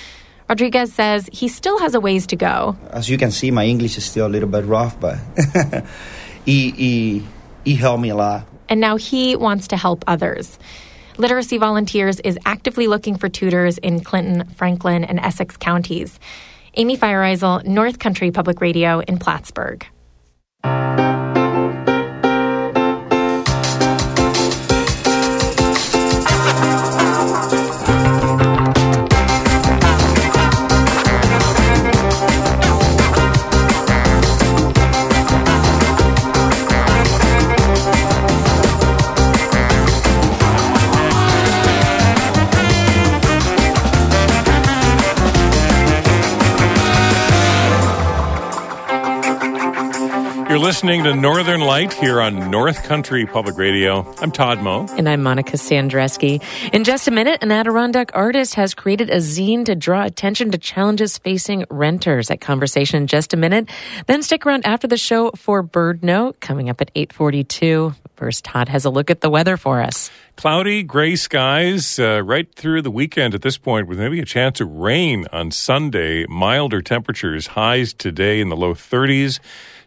Rodriguez 0.50 0.94
says 0.94 1.30
he 1.32 1.48
still 1.48 1.80
has 1.80 1.96
a 1.96 2.00
ways 2.00 2.28
to 2.28 2.36
go. 2.36 2.76
As 2.92 3.10
you 3.10 3.18
can 3.18 3.32
see, 3.32 3.52
my 3.52 3.66
English 3.66 3.98
is 3.98 4.06
still 4.06 4.28
a 4.28 4.30
little 4.30 4.50
bit 4.50 4.66
rough, 4.66 5.00
but 5.00 5.18
he, 6.46 6.72
he, 6.72 7.26
he 7.64 7.76
helped 7.76 8.02
me 8.02 8.10
a 8.10 8.16
lot. 8.16 8.46
And 8.70 8.80
now 8.80 8.98
he 8.98 9.36
wants 9.36 9.68
to 9.70 9.78
help 9.78 10.04
others. 10.08 10.58
Literacy 11.18 11.58
Volunteers 11.58 12.20
is 12.22 12.40
actively 12.46 12.88
looking 12.88 13.18
for 13.18 13.30
tutors 13.30 13.78
in 13.78 14.04
Clinton, 14.04 14.48
Franklin, 14.50 15.04
and 15.04 15.20
Essex 15.20 15.58
counties. 15.58 16.20
Amy 16.76 16.98
Feiereisel, 16.98 17.66
North 17.66 18.00
Country 18.00 18.32
Public 18.32 18.62
Radio 18.62 19.00
in 19.00 19.20
Plattsburgh. 19.20 19.86
Listening 50.64 51.04
to 51.04 51.14
Northern 51.14 51.60
Light 51.60 51.92
here 51.92 52.22
on 52.22 52.50
North 52.50 52.84
Country 52.84 53.26
Public 53.26 53.58
Radio. 53.58 54.10
I'm 54.22 54.32
Todd 54.32 54.62
Moe. 54.62 54.88
And 54.92 55.10
I'm 55.10 55.22
Monica 55.22 55.58
Sandreczki. 55.58 56.42
In 56.72 56.86
just 56.86 57.06
a 57.06 57.12
minute, 57.12 57.44
an 57.44 57.52
Adirondack 57.52 58.12
artist 58.14 58.56
has 58.56 58.74
created 58.74 59.10
a 59.10 59.18
zine 59.18 59.66
to 59.66 59.76
draw 59.76 60.06
attention 60.06 60.52
to 60.52 60.58
challenges 60.58 61.18
facing 61.18 61.66
renters. 61.70 62.32
At 62.32 62.40
conversation 62.40 63.02
in 63.02 63.08
just 63.08 63.34
a 63.34 63.38
minute. 63.38 63.70
Then 64.08 64.24
stick 64.24 64.46
around 64.46 64.66
after 64.66 64.88
the 64.88 64.96
show 64.96 65.32
for 65.32 65.64
Bird 65.64 66.02
Note 66.02 66.40
coming 66.40 66.70
up 66.70 66.80
at 66.80 66.92
842. 66.96 67.94
First, 68.16 68.46
Todd 68.46 68.70
has 68.70 68.86
a 68.86 68.90
look 68.90 69.12
at 69.12 69.20
the 69.20 69.30
weather 69.30 69.58
for 69.58 69.82
us. 69.82 70.10
Cloudy, 70.38 70.82
gray 70.82 71.18
skies 71.18 72.00
uh, 72.00 72.22
right 72.24 72.50
through 72.56 72.84
the 72.84 72.90
weekend 72.90 73.36
at 73.36 73.42
this 73.42 73.58
point, 73.58 73.90
with 73.90 74.00
maybe 74.00 74.22
a 74.22 74.26
chance 74.26 74.62
of 74.62 74.70
rain 74.70 75.26
on 75.34 75.52
Sunday. 75.52 76.26
Milder 76.28 76.82
temperatures, 76.82 77.48
highs 77.48 77.92
today 77.92 78.40
in 78.40 78.48
the 78.48 78.56
low 78.56 78.74
30s. 78.74 79.42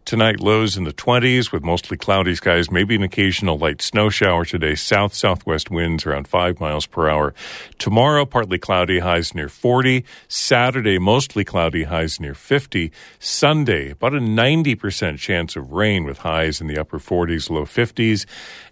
Tonight, 0.06 0.38
lows 0.38 0.76
in 0.76 0.84
the 0.84 0.92
20s 0.92 1.50
with 1.50 1.64
mostly 1.64 1.96
cloudy 1.96 2.36
skies, 2.36 2.70
maybe 2.70 2.94
an 2.94 3.02
occasional 3.02 3.58
light 3.58 3.82
snow 3.82 4.08
shower 4.08 4.44
today. 4.44 4.76
South 4.76 5.12
southwest 5.12 5.68
winds 5.68 6.06
around 6.06 6.28
5 6.28 6.60
miles 6.60 6.86
per 6.86 7.08
hour. 7.08 7.34
Tomorrow, 7.78 8.24
partly 8.24 8.56
cloudy, 8.56 9.00
highs 9.00 9.34
near 9.34 9.48
40. 9.48 10.04
Saturday, 10.28 11.00
mostly 11.00 11.42
cloudy, 11.42 11.82
highs 11.82 12.20
near 12.20 12.34
50. 12.34 12.92
Sunday, 13.18 13.90
about 13.90 14.14
a 14.14 14.20
90% 14.20 15.18
chance 15.18 15.56
of 15.56 15.72
rain 15.72 16.04
with 16.04 16.18
highs 16.18 16.60
in 16.60 16.68
the 16.68 16.78
upper 16.78 17.00
40s, 17.00 17.50
low 17.50 17.64
50s. 17.64 18.26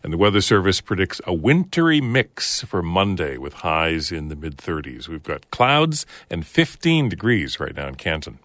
And 0.05 0.13
the 0.13 0.19
Weather 0.19 0.41
Service 0.41 0.81
predicts 0.81 1.21
a 1.27 1.35
wintry 1.35 2.01
mix 2.01 2.63
for 2.63 2.81
Monday 2.81 3.39
with 3.39 3.55
highs 3.55 4.13
in 4.13 4.29
the 4.29 4.37
mid 4.37 4.59
30s. 4.59 5.09
We've 5.09 5.21
got 5.21 5.51
clouds 5.51 6.07
and 6.31 6.47
15 6.47 7.09
degrees 7.09 7.59
right 7.59 7.75
now 7.75 7.89
in 7.89 7.97
Canton. 7.97 8.39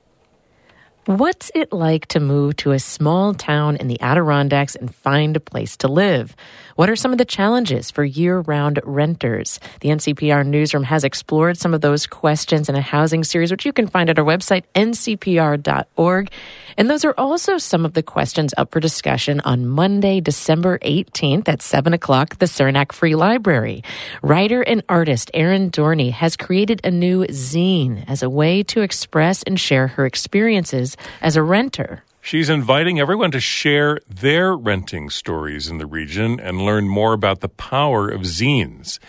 What's 1.10 1.50
it 1.56 1.74
like 1.74 2.06
to 2.10 2.20
move 2.20 2.58
to 2.58 2.70
a 2.70 2.78
small 2.78 3.34
town 3.34 3.78
in 3.78 3.88
the 3.88 4.00
Adirondacks 4.00 4.76
and 4.76 4.94
find 4.94 5.36
a 5.36 5.40
place 5.40 5.76
to 5.78 5.88
live? 5.88 6.36
What 6.76 6.88
are 6.88 6.96
some 6.96 7.12
of 7.12 7.18
the 7.18 7.26
challenges 7.26 7.90
for 7.90 8.04
year 8.06 8.42
round 8.42 8.80
renters? 8.84 9.60
The 9.82 9.90
NCPR 9.90 10.46
newsroom 10.46 10.84
has 10.84 11.04
explored 11.04 11.58
some 11.58 11.74
of 11.74 11.82
those 11.82 12.06
questions 12.06 12.70
in 12.70 12.76
a 12.76 12.82
housing 12.82 13.24
series, 13.24 13.50
which 13.50 13.66
you 13.66 13.74
can 13.74 13.88
find 13.88 14.12
at 14.12 14.20
our 14.20 14.24
website, 14.24 14.66
ncpr.org. 14.76 16.32
And 16.78 16.90
those 16.90 17.04
are 17.04 17.16
also 17.18 17.58
some 17.58 17.86
of 17.86 17.94
the 17.96 18.04
questions 18.04 18.54
up 18.56 18.72
for 18.72 18.80
discussion 18.80 19.40
on 19.40 19.66
Monday, 19.66 20.22
December 20.22 20.78
18th 20.78 21.50
at 21.50 21.64
7 21.64 21.92
o'clock 21.92 22.38
the 22.38 22.46
Saranac 22.46 22.94
Free 22.94 23.16
Library. 23.16 23.84
Writer 24.22 24.62
and 24.62 24.84
artist 24.88 25.32
Erin 25.34 25.72
Dorney 25.72 26.12
has 26.12 26.38
created 26.38 26.82
a 26.84 26.92
new 26.92 27.26
zine 27.26 28.06
as 28.08 28.22
a 28.22 28.30
way 28.30 28.62
to 28.64 28.82
express 28.82 29.42
and 29.42 29.60
share 29.60 29.88
her 29.88 30.06
experiences 30.06 30.96
as 31.22 31.36
a 31.36 31.44
renter. 31.44 32.04
She's 32.22 32.50
inviting 32.50 33.00
everyone 33.00 33.32
to 33.32 33.40
share 33.40 34.00
their 34.08 34.56
renting 34.56 35.10
stories 35.10 35.68
in 35.68 35.78
the 35.78 35.86
region 35.86 36.40
and 36.40 36.62
learn 36.62 36.88
more 36.88 37.14
about 37.14 37.40
the 37.40 37.50
power 37.50 38.10
of 38.10 38.22
zines. 38.22 39.00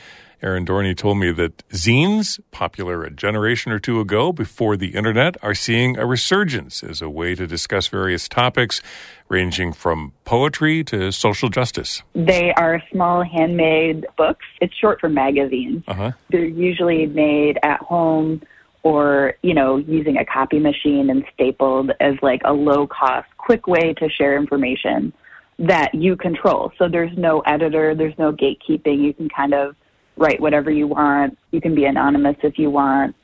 Erin 0.43 0.65
Dorney 0.65 0.97
told 0.97 1.19
me 1.19 1.33
that 1.33 1.69
zines, 1.69 2.41
popular 2.51 3.03
a 3.03 3.11
generation 3.11 3.73
or 3.73 3.79
two 3.79 4.01
ago 4.01 4.33
before 4.33 4.77
the 4.77 4.95
internet, 4.95 5.37
are 5.43 5.55
seeing 5.55 5.99
a 5.99 6.07
resurgence 6.07 6.83
as 6.83 7.03
a 7.03 7.11
way 7.11 7.35
to 7.35 7.47
discuss 7.47 7.89
various 7.89 8.27
topics 8.27 8.81
ranging 9.29 9.73
from 9.73 10.13
poetry 10.25 10.83
to 10.85 11.13
social 11.13 11.51
justice. 11.51 12.03
They 12.15 12.55
are 12.55 12.83
small 12.91 13.23
handmade 13.23 14.07
books. 14.17 14.47
It's 14.63 14.75
short 14.75 14.99
for 15.01 15.11
magazines. 15.11 15.85
Uh-huh. 15.87 16.13
They're 16.31 16.45
usually 16.45 17.07
made 17.07 17.59
at 17.63 17.81
home 17.81 18.43
or, 18.83 19.35
you 19.43 19.55
know, 19.55 19.77
using 19.77 20.17
a 20.17 20.25
copy 20.25 20.59
machine 20.59 21.11
and 21.11 21.25
stapled 21.35 21.93
as 22.01 22.15
like 22.23 22.41
a 22.45 22.53
low 22.53 22.87
cost, 22.87 23.29
quick 23.37 23.67
way 23.67 23.93
to 23.95 24.09
share 24.09 24.37
information 24.37 25.13
that 25.59 25.95
you 25.95 26.17
control. 26.17 26.73
So 26.79 26.89
there's 26.89 27.17
no 27.19 27.41
editor, 27.41 27.95
there's 27.95 28.17
no 28.19 28.33
gatekeeping. 28.33 29.03
You 29.05 29.13
can 29.13 29.29
kind 29.29 29.53
of 29.53 29.77
write 30.17 30.41
whatever 30.41 30.71
you 30.71 30.87
want. 30.87 31.37
You 31.51 31.61
can 31.61 31.75
be 31.75 31.85
anonymous 31.85 32.37
if 32.43 32.59
you 32.59 32.71
want. 32.71 33.15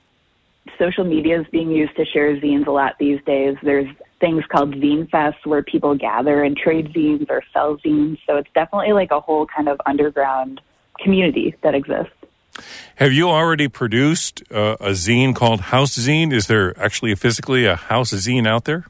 Social 0.78 1.04
media 1.04 1.40
is 1.40 1.46
being 1.50 1.70
used 1.70 1.96
to 1.96 2.04
share 2.04 2.36
zines 2.36 2.66
a 2.66 2.70
lot 2.70 2.94
these 2.98 3.20
days. 3.24 3.56
There's 3.62 3.88
things 4.20 4.44
called 4.50 4.74
zine 4.74 5.08
fests 5.08 5.44
where 5.44 5.62
people 5.62 5.94
gather 5.94 6.42
and 6.42 6.56
trade 6.56 6.92
zines 6.92 7.26
or 7.30 7.42
sell 7.52 7.78
zines. 7.78 8.18
So 8.26 8.36
it's 8.36 8.50
definitely 8.54 8.92
like 8.92 9.10
a 9.10 9.20
whole 9.20 9.46
kind 9.46 9.68
of 9.68 9.80
underground 9.86 10.60
community 11.00 11.54
that 11.62 11.74
exists. 11.74 12.12
Have 12.96 13.12
you 13.12 13.28
already 13.28 13.68
produced 13.68 14.42
uh, 14.50 14.76
a 14.80 14.90
zine 14.90 15.34
called 15.34 15.60
House 15.60 15.96
Zine? 15.96 16.32
Is 16.32 16.46
there 16.46 16.78
actually 16.80 17.14
physically 17.14 17.66
a 17.66 17.76
House 17.76 18.12
Zine 18.12 18.46
out 18.46 18.64
there? 18.64 18.86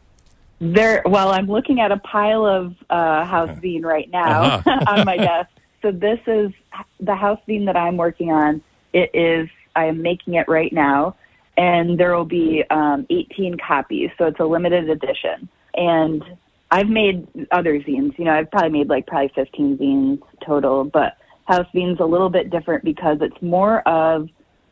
There. 0.61 1.03
Well, 1.05 1.31
I'm 1.31 1.47
looking 1.47 1.81
at 1.81 1.93
a 1.93 1.99
pile 1.99 2.47
of 2.47 2.75
uh, 2.89 3.25
House 3.25 3.51
Zine 3.61 3.83
right 3.83 4.11
now 4.11 4.43
uh-huh. 4.43 4.81
on 4.89 5.05
my 5.05 5.17
desk. 5.17 5.51
So 5.83 5.93
this 5.93 6.21
is 6.27 6.53
the 7.01 7.15
House 7.15 7.41
Zine 7.49 7.67
that 7.67 7.77
I'm 7.77 7.97
working 7.97 8.31
on. 8.31 8.63
It 8.93 9.11
is. 9.15 9.49
I 9.75 9.87
am 9.87 10.01
making 10.01 10.35
it 10.35 10.49
right 10.49 10.73
now, 10.73 11.17
and 11.59 12.01
there 12.01 12.17
will 12.17 12.25
be 12.25 12.65
um, 12.71 13.07
18 13.11 13.59
copies. 13.59 14.11
So 14.17 14.25
it's 14.27 14.41
a 14.41 14.45
limited 14.45 14.89
edition. 14.89 15.49
And 15.75 16.25
I've 16.71 16.89
made 16.89 17.27
other 17.53 17.79
zines. 17.81 18.19
You 18.19 18.25
know, 18.25 18.33
I've 18.33 18.51
probably 18.51 18.71
made 18.71 18.89
like 18.89 19.07
probably 19.07 19.31
15 19.35 19.79
zines 19.79 20.23
total, 20.45 20.85
but 20.85 21.17
House 21.47 21.67
Zines 21.75 22.01
a 22.01 22.05
little 22.05 22.29
bit 22.29 22.51
different 22.51 22.85
because 22.85 23.19
it's 23.21 23.41
more 23.41 23.81
of 23.89 24.29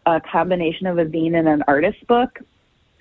a 0.06 0.20
combination 0.20 0.86
of 0.86 0.98
a 0.98 1.04
zine 1.06 1.38
and 1.38 1.48
an 1.48 1.62
artist 1.66 2.06
book. 2.06 2.40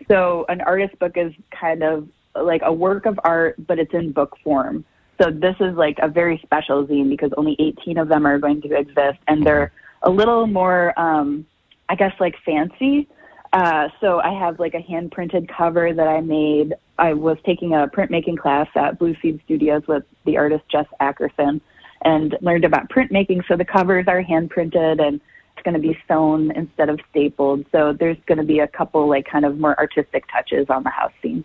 So 0.08 0.46
an 0.50 0.62
artist 0.62 0.98
book 1.00 1.14
is 1.16 1.34
kind 1.52 1.84
of 1.84 2.08
like 2.36 2.62
a 2.64 2.74
work 2.74 3.06
of 3.06 3.20
art, 3.24 3.56
but 3.68 3.80
it's 3.80 3.94
in 3.94 4.12
book 4.12 4.38
form. 4.44 4.86
So 5.22 5.30
this 5.30 5.56
is 5.60 5.76
like 5.76 5.98
a 6.02 6.08
very 6.08 6.40
special 6.44 6.86
zine 6.86 7.10
because 7.10 7.32
only 7.38 7.56
18 7.60 7.98
of 7.98 8.08
them 8.08 8.26
are 8.26 8.40
going 8.40 8.62
to 8.62 8.76
exist, 8.76 9.20
and 9.28 9.46
they're 9.46 9.72
a 10.02 10.10
little 10.10 10.48
more, 10.48 10.98
um, 11.00 11.46
I 11.90 11.96
guess, 11.96 12.14
like 12.20 12.36
fancy. 12.46 13.08
Uh, 13.54 13.90
so 14.02 14.20
I 14.20 14.38
have 14.38 14.60
like 14.60 14.74
a 14.74 14.82
hand 14.82 15.12
printed 15.12 15.48
cover 15.48 15.94
that 15.94 16.08
I 16.08 16.22
made. 16.22 16.74
I 16.98 17.14
was 17.14 17.38
taking 17.46 17.74
a 17.74 17.88
printmaking 17.88 18.40
class 18.40 18.68
at 18.76 18.98
Blue 18.98 19.16
Seed 19.22 19.40
Studios 19.46 19.84
with 19.88 20.04
the 20.26 20.38
artist 20.38 20.64
Jess 20.72 20.88
Ackerson 21.00 21.62
and 22.04 22.36
learned 22.42 22.66
about 22.66 22.90
printmaking. 22.90 23.48
So 23.48 23.56
the 23.56 23.66
covers 23.66 24.06
are 24.08 24.22
hand 24.22 24.50
printed 24.50 25.00
and 25.00 25.20
it's 25.56 25.64
going 25.64 25.74
to 25.74 25.80
be 25.80 25.98
sewn 26.08 26.52
instead 26.56 26.90
of 26.90 27.00
stapled. 27.10 27.66
So 27.72 27.94
there's 27.94 28.18
going 28.26 28.40
to 28.40 28.44
be 28.44 28.60
a 28.60 28.68
couple 28.68 29.08
like 29.08 29.26
kind 29.26 29.46
of 29.46 29.60
more 29.60 29.78
artistic 29.80 30.26
touches 30.32 30.70
on 30.70 30.84
the 30.84 30.90
House 30.90 31.14
Zine. 31.24 31.44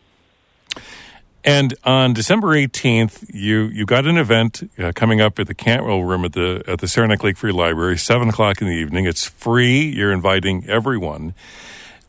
And 1.44 1.75
on 1.85 2.12
December 2.12 2.49
18th, 2.49 3.25
you, 3.33 3.66
you 3.66 3.87
got 3.87 4.07
an 4.07 4.18
event 4.18 4.71
uh, 4.79 4.92
coming 4.94 5.21
up 5.21 5.38
at 5.38 5.47
the 5.47 5.55
Cantwell 5.55 6.03
Room 6.03 6.25
at 6.25 6.33
the 6.33 6.62
at 6.66 6.81
the 6.81 6.88
Saranac 6.88 7.23
Lake 7.23 7.37
Free 7.37 7.53
Library, 7.53 7.97
7 7.97 8.29
o'clock 8.29 8.61
in 8.61 8.66
the 8.66 8.75
evening. 8.75 9.07
It's 9.07 9.25
free. 9.25 9.87
You're 9.87 10.12
inviting 10.12 10.68
everyone. 10.68 11.35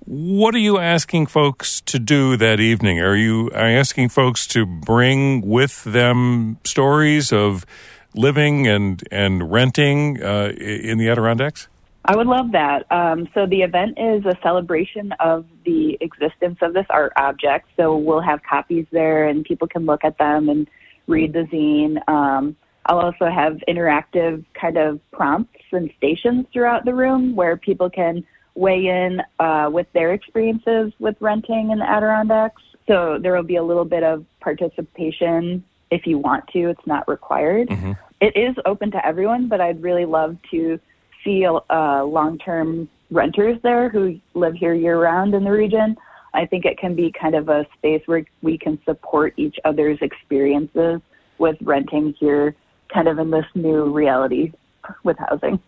What 0.05 0.55
are 0.55 0.59
you 0.59 0.79
asking 0.79 1.27
folks 1.27 1.81
to 1.81 1.99
do 1.99 2.35
that 2.37 2.59
evening? 2.59 2.99
Are 2.99 3.15
you 3.15 3.51
are 3.53 3.69
you 3.69 3.77
asking 3.77 4.09
folks 4.09 4.47
to 4.47 4.65
bring 4.65 5.41
with 5.41 5.83
them 5.83 6.57
stories 6.63 7.31
of 7.31 7.65
living 8.15 8.67
and, 8.67 9.03
and 9.11 9.51
renting 9.51 10.21
uh, 10.21 10.53
in 10.57 10.97
the 10.97 11.09
Adirondacks? 11.09 11.67
I 12.05 12.15
would 12.15 12.27
love 12.27 12.51
that. 12.53 12.91
Um, 12.91 13.27
so 13.33 13.45
the 13.45 13.61
event 13.61 13.97
is 13.99 14.25
a 14.25 14.37
celebration 14.41 15.11
of 15.19 15.45
the 15.65 15.97
existence 16.01 16.57
of 16.61 16.73
this 16.73 16.85
art 16.89 17.13
object. 17.17 17.67
So 17.77 17.97
we'll 17.97 18.21
have 18.21 18.41
copies 18.41 18.87
there, 18.91 19.27
and 19.27 19.43
people 19.43 19.67
can 19.67 19.85
look 19.85 20.03
at 20.03 20.17
them 20.17 20.49
and 20.49 20.67
read 21.07 21.33
the 21.33 21.43
zine. 21.43 21.97
Um, 22.09 22.55
I'll 22.85 22.99
also 22.99 23.29
have 23.29 23.61
interactive 23.67 24.43
kind 24.59 24.77
of 24.77 24.99
prompts 25.11 25.61
and 25.71 25.91
stations 25.97 26.47
throughout 26.51 26.85
the 26.85 26.93
room 26.95 27.35
where 27.35 27.57
people 27.57 27.89
can 27.89 28.25
weigh 28.55 28.87
in 28.87 29.21
uh, 29.39 29.69
with 29.71 29.87
their 29.93 30.13
experiences 30.13 30.91
with 30.99 31.15
renting 31.19 31.69
in 31.71 31.79
the 31.79 31.89
Adirondacks. 31.89 32.61
So 32.87 33.19
there 33.21 33.35
will 33.35 33.43
be 33.43 33.57
a 33.57 33.63
little 33.63 33.85
bit 33.85 34.03
of 34.03 34.25
participation 34.39 35.63
if 35.91 36.05
you 36.05 36.17
want 36.17 36.47
to. 36.49 36.69
It's 36.69 36.85
not 36.85 37.07
required. 37.07 37.69
Mm-hmm. 37.69 37.93
It 38.21 38.35
is 38.35 38.55
open 38.65 38.91
to 38.91 39.05
everyone, 39.05 39.47
but 39.47 39.61
I'd 39.61 39.81
really 39.81 40.05
love 40.05 40.37
to 40.51 40.79
see 41.23 41.45
uh, 41.45 42.03
long-term 42.03 42.89
renters 43.11 43.59
there 43.63 43.89
who 43.89 44.19
live 44.33 44.55
here 44.55 44.73
year-round 44.73 45.33
in 45.33 45.43
the 45.43 45.51
region. 45.51 45.97
I 46.33 46.45
think 46.45 46.65
it 46.65 46.77
can 46.77 46.95
be 46.95 47.11
kind 47.11 47.35
of 47.35 47.49
a 47.49 47.65
space 47.77 48.03
where 48.05 48.23
we 48.41 48.57
can 48.57 48.79
support 48.85 49.33
each 49.37 49.57
other's 49.65 49.97
experiences 50.01 51.01
with 51.37 51.57
renting 51.61 52.13
here, 52.19 52.55
kind 52.93 53.07
of 53.07 53.17
in 53.17 53.31
this 53.31 53.45
new 53.55 53.85
reality 53.85 54.51
with 55.03 55.17
housing. 55.17 55.59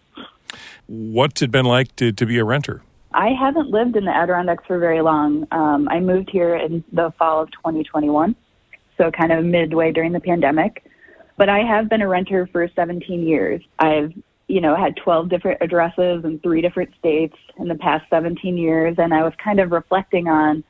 What's 0.88 1.42
it 1.42 1.52
been 1.52 1.66
like 1.66 1.96
to, 1.98 2.12
to 2.12 2.26
be 2.26 2.38
a 2.38 2.46
renter? 2.46 2.82
I 3.14 3.30
haven't 3.30 3.70
lived 3.70 3.96
in 3.96 4.06
the 4.06 4.16
Adirondacks 4.16 4.66
for 4.66 4.80
very 4.80 5.02
long. 5.02 5.48
Um, 5.52 5.88
I 5.90 6.00
moved 6.00 6.30
here 6.30 6.56
in 6.56 6.84
the 6.92 7.12
fall 7.18 7.42
of 7.42 7.52
2021, 7.52 8.36
so 8.98 9.12
kind 9.12 9.32
of 9.32 9.46
midway 9.46 9.92
during 9.92 10.12
the 10.12 10.20
pandemic. 10.20 10.84
But 11.38 11.50
I 11.50 11.60
have 11.60 11.90
been 11.90 12.02
a 12.02 12.08
renter 12.08 12.48
for 12.48 12.68
17 12.76 13.26
years. 13.28 13.62
I've 13.80 14.14
you 14.52 14.60
know, 14.60 14.76
had 14.76 14.98
12 14.98 15.30
different 15.30 15.60
addresses 15.62 16.26
in 16.26 16.38
three 16.40 16.62
different 16.62 16.94
states 17.00 17.38
in 17.58 17.70
the 17.70 17.76
past 17.76 18.04
17 18.10 18.58
years. 18.58 18.96
And 18.98 19.14
I 19.14 19.24
was 19.24 19.32
kind 19.42 19.62
of 19.62 19.72
reflecting 19.72 20.28
on 20.28 20.62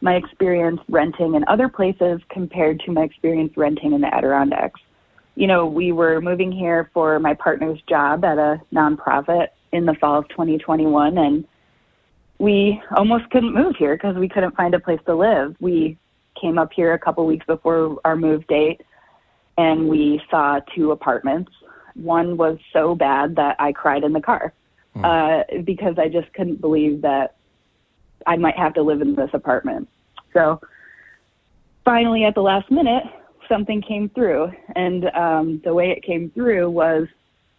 my 0.00 0.14
experience 0.14 0.80
renting 0.88 1.34
in 1.34 1.44
other 1.46 1.68
places 1.68 2.22
compared 2.30 2.80
to 2.80 2.92
my 2.92 3.02
experience 3.02 3.52
renting 3.54 3.92
in 3.92 4.00
the 4.00 4.14
Adirondacks. 4.14 4.80
You 5.34 5.48
know, 5.48 5.66
we 5.66 5.92
were 5.92 6.22
moving 6.22 6.50
here 6.50 6.90
for 6.94 7.18
my 7.18 7.34
partner's 7.34 7.78
job 7.86 8.24
at 8.24 8.38
a 8.38 8.58
nonprofit 8.74 9.48
in 9.72 9.84
the 9.84 9.94
fall 9.94 10.18
of 10.18 10.28
2021, 10.30 11.18
and 11.18 11.44
we 12.38 12.80
almost 12.96 13.28
couldn't 13.28 13.52
move 13.52 13.76
here 13.76 13.96
because 13.96 14.16
we 14.16 14.30
couldn't 14.30 14.56
find 14.56 14.74
a 14.74 14.80
place 14.80 15.00
to 15.04 15.14
live. 15.14 15.56
We 15.60 15.98
came 16.40 16.58
up 16.58 16.72
here 16.72 16.92
a 16.92 16.98
couple 16.98 17.26
weeks 17.26 17.46
before 17.46 17.98
our 18.04 18.16
move 18.16 18.46
date, 18.46 18.82
and 19.58 19.88
we 19.88 20.22
saw 20.30 20.60
two 20.74 20.90
apartments 20.92 21.50
one 21.96 22.36
was 22.36 22.58
so 22.72 22.94
bad 22.94 23.36
that 23.36 23.56
I 23.58 23.72
cried 23.72 24.04
in 24.04 24.12
the 24.12 24.20
car 24.20 24.52
mm. 24.94 25.04
uh, 25.04 25.62
because 25.62 25.98
I 25.98 26.08
just 26.08 26.32
couldn't 26.34 26.60
believe 26.60 27.02
that 27.02 27.36
I 28.26 28.36
might 28.36 28.56
have 28.56 28.74
to 28.74 28.82
live 28.82 29.00
in 29.00 29.14
this 29.14 29.30
apartment. 29.32 29.88
So 30.32 30.60
finally, 31.84 32.24
at 32.24 32.34
the 32.34 32.42
last 32.42 32.70
minute, 32.70 33.04
something 33.48 33.80
came 33.80 34.08
through, 34.10 34.52
and 34.74 35.06
um, 35.16 35.60
the 35.64 35.72
way 35.72 35.90
it 35.90 36.02
came 36.02 36.30
through 36.30 36.70
was 36.70 37.06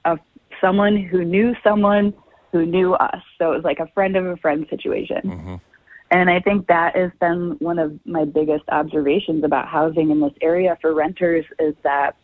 a, 0.06 0.18
someone 0.62 0.98
who 0.98 1.26
knew 1.26 1.56
someone 1.64 2.14
who 2.52 2.66
knew 2.66 2.94
us. 2.94 3.22
So 3.38 3.52
it 3.52 3.56
was 3.56 3.64
like 3.64 3.80
a 3.80 3.88
friend 3.88 4.16
of 4.16 4.26
a 4.26 4.38
friend 4.38 4.68
situation. 4.70 5.22
Mm-hmm. 5.24 5.56
And 6.10 6.30
I 6.30 6.40
think 6.40 6.68
that 6.68 6.96
has 6.96 7.12
been 7.20 7.58
one 7.60 7.80
of 7.80 8.00
my 8.06 8.24
biggest 8.26 8.64
observations 8.70 9.44
about 9.44 9.68
housing 9.68 10.10
in 10.10 10.22
this 10.22 10.34
area 10.42 10.78
for 10.82 10.94
renters 10.94 11.46
is 11.60 11.76
that 11.84 12.16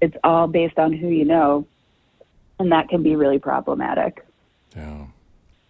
it's 0.00 0.16
all 0.22 0.46
based 0.46 0.78
on 0.78 0.92
who 0.92 1.08
you 1.08 1.24
know, 1.24 1.66
and 2.58 2.70
that 2.70 2.88
can 2.88 3.02
be 3.02 3.16
really 3.16 3.38
problematic. 3.38 4.24
Yeah. 4.76 5.06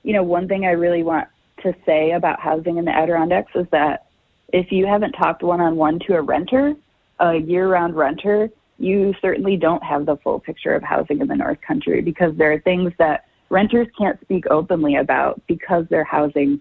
You 0.03 0.12
know, 0.14 0.22
one 0.22 0.48
thing 0.48 0.64
I 0.64 0.72
really 0.72 1.03
want 1.03 1.29
to 1.62 1.74
say 1.87 2.12
about 2.12 2.40
housing 2.40 2.79
in 2.79 2.85
the 2.85 2.94
Adirondacks 2.94 3.53
is 3.55 3.66
that 3.70 4.07
if 4.53 4.72
you 4.72 4.87
haven't 4.87 5.12
talked 5.12 5.42
one 5.42 5.61
on 5.61 5.77
one 5.77 5.98
to 6.01 6.14
a 6.14 6.22
renter, 6.22 6.74
a 7.20 7.37
year 7.37 7.68
round 7.68 7.94
renter, 7.94 8.51
you 8.79 9.14
certainly 9.20 9.57
don't 9.57 9.83
have 9.83 10.07
the 10.07 10.16
full 10.18 10.40
picture 10.40 10.74
of 10.74 10.83
housing 10.83 11.20
in 11.20 11.29
the 11.29 11.37
North 11.37 11.61
Country 11.61 12.01
because 12.01 12.37
there 12.37 12.53
are 12.53 12.61
things 12.61 12.92
that 12.98 13.27
renters 13.51 13.88
can't 13.96 14.20
speak 14.20 14.44
openly 14.51 14.96
about 14.96 15.40
because 15.46 15.87
their 15.88 16.05
housing 16.05 16.61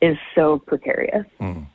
is 0.00 0.16
so 0.34 0.58
precarious. 0.58 1.26
Mm 1.40 1.66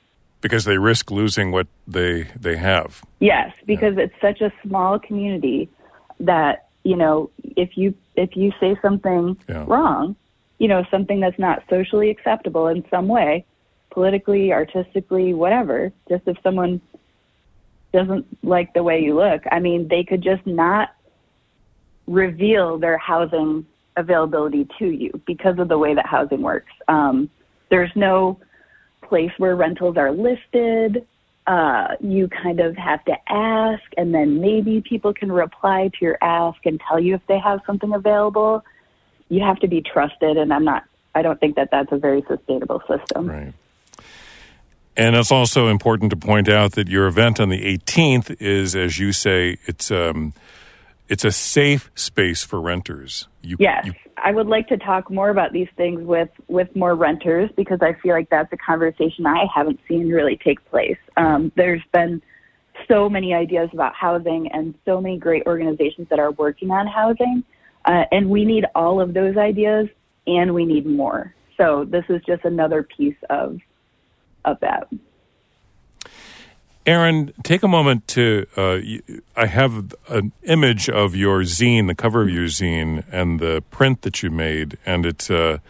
because 0.45 0.63
they 0.65 0.77
risk 0.77 1.09
losing 1.09 1.51
what 1.51 1.65
they 1.87 2.27
they 2.39 2.55
have. 2.55 3.01
Yes, 3.19 3.51
because 3.65 3.95
yeah. 3.97 4.03
it's 4.03 4.21
such 4.21 4.41
a 4.41 4.53
small 4.61 4.99
community 4.99 5.67
that 6.19 6.67
you 6.83 6.95
know 6.95 7.31
if 7.41 7.75
you 7.75 7.95
if 8.15 8.37
you 8.37 8.51
say 8.59 8.77
something 8.79 9.35
yeah. 9.49 9.65
wrong, 9.65 10.15
you 10.59 10.67
know 10.67 10.85
something 10.91 11.19
that's 11.19 11.39
not 11.39 11.63
socially 11.67 12.11
acceptable 12.11 12.67
in 12.67 12.85
some 12.91 13.07
way, 13.07 13.43
politically, 13.89 14.53
artistically, 14.53 15.33
whatever. 15.33 15.91
Just 16.07 16.27
if 16.27 16.37
someone 16.43 16.79
doesn't 17.91 18.27
like 18.43 18.71
the 18.75 18.83
way 18.83 19.01
you 19.01 19.15
look, 19.15 19.41
I 19.51 19.59
mean, 19.59 19.87
they 19.87 20.03
could 20.03 20.21
just 20.21 20.45
not 20.45 20.93
reveal 22.05 22.77
their 22.77 22.99
housing 22.99 23.65
availability 23.97 24.67
to 24.77 24.91
you 24.91 25.09
because 25.25 25.57
of 25.57 25.69
the 25.69 25.79
way 25.79 25.95
that 25.95 26.05
housing 26.05 26.43
works. 26.43 26.71
Um, 26.87 27.31
there's 27.75 27.91
no 27.93 28.39
place 29.01 29.31
where 29.37 29.53
rentals 29.53 29.97
are 29.97 30.13
listed. 30.13 31.05
Uh, 31.45 31.89
you 31.99 32.29
kind 32.29 32.61
of 32.61 32.73
have 32.77 33.03
to 33.03 33.13
ask, 33.27 33.83
and 33.97 34.13
then 34.13 34.39
maybe 34.39 34.81
people 34.81 35.13
can 35.13 35.29
reply 35.29 35.89
to 35.89 36.05
your 36.05 36.17
ask 36.21 36.57
and 36.65 36.79
tell 36.87 36.97
you 36.97 37.15
if 37.15 37.21
they 37.27 37.37
have 37.37 37.59
something 37.67 37.93
available. 37.93 38.63
You 39.27 39.43
have 39.43 39.59
to 39.59 39.67
be 39.67 39.81
trusted, 39.81 40.37
and 40.37 40.53
I'm 40.53 40.63
not. 40.63 40.85
I 41.13 41.21
don't 41.21 41.37
think 41.37 41.57
that 41.57 41.67
that's 41.69 41.91
a 41.91 41.97
very 41.97 42.23
sustainable 42.29 42.81
system. 42.87 43.29
Right. 43.29 43.53
And 44.95 45.17
it's 45.17 45.31
also 45.31 45.67
important 45.67 46.11
to 46.11 46.15
point 46.15 46.47
out 46.47 46.71
that 46.73 46.87
your 46.87 47.07
event 47.07 47.41
on 47.41 47.49
the 47.49 47.77
18th 47.77 48.37
is, 48.39 48.73
as 48.73 48.97
you 48.97 49.11
say, 49.11 49.57
it's 49.65 49.91
um, 49.91 50.33
it's 51.07 51.25
a 51.25 51.31
safe 51.31 51.91
space 51.95 52.43
for 52.43 52.59
renters. 52.59 53.27
You, 53.41 53.57
yes, 53.59 53.85
you, 53.85 53.93
I 54.17 54.31
would 54.31 54.47
like 54.47 54.67
to 54.69 54.77
talk 54.77 55.11
more 55.11 55.29
about 55.29 55.53
these 55.53 55.67
things 55.77 56.01
with 56.01 56.29
with 56.47 56.75
more 56.75 56.95
renters 56.95 57.49
because 57.55 57.79
I 57.81 57.93
feel 57.93 58.13
like 58.13 58.29
that's 58.29 58.51
a 58.53 58.57
conversation 58.57 59.25
I 59.25 59.45
haven't 59.53 59.79
seen 59.87 60.09
really 60.09 60.37
take 60.37 60.63
place. 60.69 60.97
Um, 61.17 61.51
there's 61.55 61.83
been 61.93 62.21
so 62.87 63.09
many 63.09 63.33
ideas 63.33 63.69
about 63.73 63.93
housing 63.93 64.51
and 64.51 64.75
so 64.85 64.99
many 64.99 65.17
great 65.17 65.43
organizations 65.45 66.07
that 66.09 66.19
are 66.19 66.31
working 66.31 66.71
on 66.71 66.87
housing, 66.87 67.43
uh, 67.85 68.05
and 68.11 68.29
we 68.29 68.45
need 68.45 68.65
all 68.75 68.99
of 68.99 69.13
those 69.13 69.37
ideas 69.37 69.87
and 70.27 70.53
we 70.53 70.65
need 70.65 70.85
more. 70.85 71.33
So 71.57 71.85
this 71.85 72.03
is 72.09 72.21
just 72.25 72.43
another 72.45 72.83
piece 72.83 73.15
of 73.29 73.59
of 74.43 74.59
that. 74.61 74.87
Erin, 76.85 77.33
take 77.43 77.63
a 77.63 77.67
moment 77.67 78.07
to. 78.09 78.45
Uh, 78.55 78.79
I 79.35 79.47
have 79.47 79.95
an 80.07 80.31
image 80.43 80.87
of 80.89 81.15
your 81.15 81.41
zine, 81.41 81.87
the 81.87 81.95
cover 81.95 82.21
of 82.21 82.29
your 82.29 82.45
zine, 82.45 83.03
and 83.11 83.39
the 83.39 83.63
print 83.71 84.03
that 84.03 84.21
you 84.21 84.29
made, 84.29 84.77
and 84.85 85.05
it's 85.05 85.29
a 85.29 85.61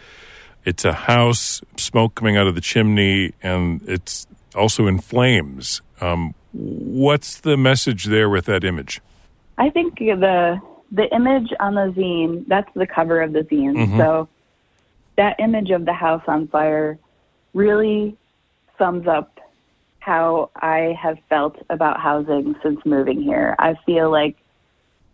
it's 0.65 0.83
a 0.83 0.93
house, 0.93 1.61
smoke 1.77 2.15
coming 2.15 2.35
out 2.35 2.47
of 2.47 2.55
the 2.55 2.61
chimney, 2.61 3.33
and 3.41 3.81
it's 3.87 4.27
also 4.55 4.87
in 4.87 4.99
flames. 4.99 5.81
Um, 6.01 6.33
what's 6.51 7.39
the 7.39 7.55
message 7.55 8.05
there 8.05 8.29
with 8.29 8.45
that 8.45 8.63
image? 8.63 9.01
I 9.57 9.69
think 9.69 9.99
the 9.99 10.59
the 10.91 11.13
image 11.15 11.51
on 11.59 11.75
the 11.75 11.93
zine, 11.97 12.45
that's 12.47 12.69
the 12.73 12.87
cover 12.87 13.21
of 13.21 13.31
the 13.31 13.41
zine. 13.41 13.75
Mhm. 13.75 13.97
So 13.97 14.27
that 15.15 15.39
image 15.39 15.69
of 15.71 15.85
the 15.85 15.93
house 15.93 16.23
on 16.27 16.47
fire 16.47 16.97
really 17.53 18.17
sums 18.77 19.07
up 19.07 19.34
how 20.05 20.51
I 20.55 20.95
have 21.01 21.17
felt 21.29 21.57
about 21.71 21.99
housing 21.99 22.55
since 22.61 22.79
moving 22.85 23.23
here. 23.23 23.55
I 23.57 23.73
feel 23.87 24.11
like 24.11 24.37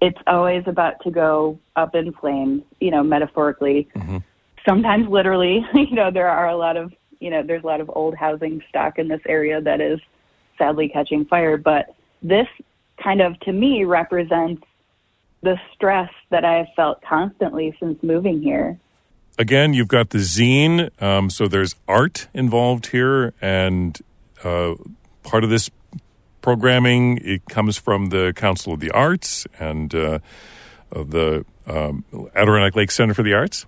it's 0.01 0.19
always 0.27 0.63
about 0.67 0.99
to 1.03 1.11
go 1.11 1.57
up 1.77 1.95
in 1.95 2.11
flames, 2.11 2.63
you 2.81 2.91
know, 2.91 3.01
metaphorically. 3.01 3.87
Sometimes 4.67 5.07
literally, 5.07 5.65
you 5.73 5.91
know, 5.91 6.11
there 6.11 6.27
are 6.27 6.49
a 6.49 6.57
lot 6.57 6.75
of, 6.75 6.91
you 7.21 7.29
know, 7.29 7.41
there's 7.41 7.63
a 7.63 7.67
lot 7.67 7.79
of 7.79 7.89
old 7.93 8.15
housing 8.15 8.61
stock 8.67 8.99
in 8.99 9.07
this 9.07 9.21
area 9.29 9.61
that 9.61 9.79
is 9.79 10.01
sadly 10.57 10.89
catching 10.89 11.23
fire, 11.23 11.55
but 11.55 11.95
this 12.21 12.47
kind 13.01 13.21
of 13.21 13.39
to 13.41 13.53
me 13.53 13.85
represents 13.85 14.61
the 15.41 15.57
stress 15.73 16.11
that 16.31 16.43
I 16.43 16.57
have 16.57 16.67
felt 16.75 17.01
constantly 17.01 17.73
since 17.79 17.97
moving 18.03 18.41
here. 18.41 18.77
Again, 19.39 19.73
you've 19.73 19.87
got 19.87 20.09
the 20.09 20.17
zine, 20.17 20.91
um, 21.01 21.29
so 21.29 21.47
there's 21.47 21.75
art 21.87 22.27
involved 22.33 22.87
here, 22.87 23.33
and 23.41 23.97
uh, 24.43 24.75
part 25.23 25.43
of 25.43 25.49
this 25.49 25.69
programming 26.41 27.19
it 27.23 27.45
comes 27.45 27.77
from 27.77 28.07
the 28.07 28.33
Council 28.35 28.73
of 28.73 28.79
the 28.79 28.91
Arts 28.91 29.45
and 29.59 29.93
uh, 29.93 30.19
the 30.91 31.45
um, 31.67 32.03
Adirondack 32.35 32.75
Lake 32.75 32.91
Center 32.91 33.13
for 33.13 33.23
the 33.23 33.33
Arts. 33.33 33.65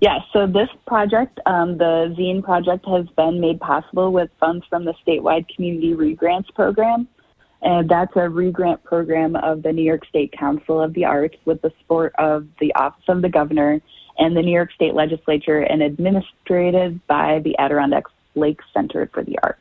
Yes, 0.00 0.20
so 0.32 0.46
this 0.46 0.68
project, 0.86 1.38
um, 1.44 1.76
the 1.76 2.14
Zine 2.18 2.42
project, 2.42 2.86
has 2.86 3.06
been 3.16 3.38
made 3.38 3.60
possible 3.60 4.12
with 4.12 4.30
funds 4.40 4.64
from 4.70 4.86
the 4.86 4.94
statewide 5.06 5.46
Community 5.54 5.92
Regrants 5.92 6.52
Program. 6.54 7.06
And 7.62 7.90
that's 7.90 8.16
a 8.16 8.26
regrant 8.30 8.82
program 8.84 9.36
of 9.36 9.62
the 9.62 9.72
New 9.72 9.82
York 9.82 10.06
State 10.06 10.32
Council 10.32 10.80
of 10.80 10.94
the 10.94 11.04
Arts 11.04 11.36
with 11.44 11.60
the 11.60 11.70
support 11.80 12.14
of 12.18 12.46
the 12.58 12.74
Office 12.74 13.04
of 13.08 13.20
the 13.20 13.28
Governor 13.28 13.82
and 14.16 14.34
the 14.34 14.40
New 14.40 14.52
York 14.52 14.72
State 14.72 14.94
Legislature 14.94 15.60
and 15.60 15.82
administrated 15.82 17.06
by 17.06 17.40
the 17.44 17.58
Adirondack 17.58 18.04
Lake 18.34 18.60
Center 18.72 19.08
for 19.12 19.22
the 19.22 19.38
Arts. 19.42 19.60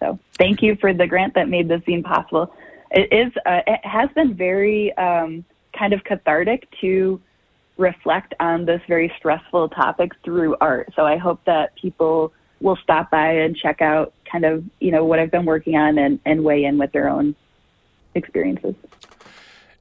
So 0.00 0.18
thank 0.34 0.62
you 0.62 0.76
for 0.76 0.92
the 0.92 1.06
grant 1.06 1.34
that 1.34 1.48
made 1.48 1.68
this 1.68 1.80
zine 1.82 2.04
possible. 2.04 2.54
It 2.90 3.12
is, 3.12 3.32
uh, 3.44 3.62
it 3.66 3.84
has 3.84 4.08
been 4.14 4.34
very 4.34 4.96
um, 4.96 5.44
kind 5.76 5.92
of 5.92 6.04
cathartic 6.04 6.68
to 6.80 7.20
reflect 7.76 8.34
on 8.40 8.64
this 8.64 8.80
very 8.88 9.12
stressful 9.18 9.70
topic 9.70 10.12
through 10.24 10.56
art. 10.60 10.92
So 10.96 11.04
I 11.04 11.16
hope 11.16 11.44
that 11.44 11.74
people 11.76 12.32
will 12.60 12.76
stop 12.76 13.10
by 13.10 13.32
and 13.32 13.56
check 13.56 13.80
out 13.80 14.12
kind 14.30 14.44
of, 14.44 14.64
you 14.80 14.90
know, 14.90 15.04
what 15.04 15.18
I've 15.18 15.30
been 15.30 15.44
working 15.44 15.76
on 15.76 15.98
and, 15.98 16.18
and 16.24 16.42
weigh 16.42 16.64
in 16.64 16.78
with 16.78 16.92
their 16.92 17.08
own 17.08 17.36
experiences. 18.14 18.74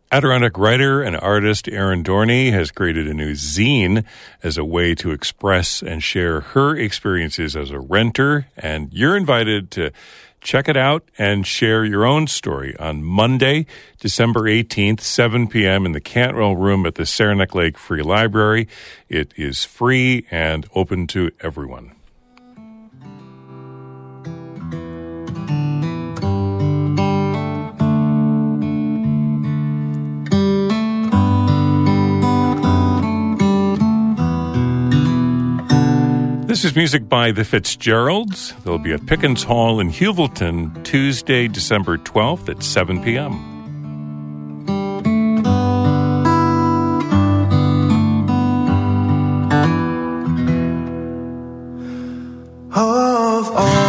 Adirondack 0.10 0.58
writer 0.58 1.02
and 1.02 1.17
artist 1.17 1.67
Erin 1.67 2.02
Dorney 2.02 2.54
has 2.54 2.72
created 2.72 3.10
a 3.10 3.13
new 3.13 3.34
zine 3.34 4.06
as 4.41 4.58
a 4.58 4.63
way 4.63 4.96
to 4.96 5.12
express 5.12 5.82
and 5.84 6.02
share 6.02 6.39
her 6.39 6.78
experiences 6.78 7.58
as 7.58 7.72
a 7.72 7.80
renter. 7.80 8.48
And 8.56 8.93
you're 8.93 9.17
invited 9.17 9.70
to 9.72 9.91
check 10.39 10.70
it 10.70 10.78
out 10.78 11.04
and 11.17 11.46
share 11.46 11.84
your 11.84 12.06
own 12.06 12.28
story 12.28 12.74
on 12.78 13.04
Monday, 13.04 13.65
December 14.00 14.43
18th, 14.43 15.02
7 15.02 15.50
p.m. 15.50 15.86
in 15.86 15.91
the 15.91 16.00
Cantwell 16.00 16.56
Room 16.56 16.86
at 16.86 16.96
the 16.96 17.06
Saranac 17.06 17.54
Lake 17.54 17.78
Free 17.78 18.02
Library. 18.02 18.70
It 19.10 19.34
is 19.36 19.65
free 19.65 20.26
and 20.32 20.70
open 20.74 21.08
to 21.08 21.32
everyone. 21.41 21.96
This 36.47 36.63
is 36.63 36.77
music 36.77 37.10
by 37.10 37.33
the 37.33 37.43
Fitzgeralds. 37.43 38.53
They'll 38.63 38.77
be 38.77 38.93
at 38.93 39.05
Pickens 39.05 39.43
Hall 39.43 39.81
in 39.81 39.89
Heuvelton 39.89 40.81
Tuesday, 40.86 41.49
December 41.49 41.97
12th 41.97 42.47
at 42.47 42.63
7 42.63 43.03
p.m. 43.03 43.33
Of 52.71 53.51
all 53.51 53.87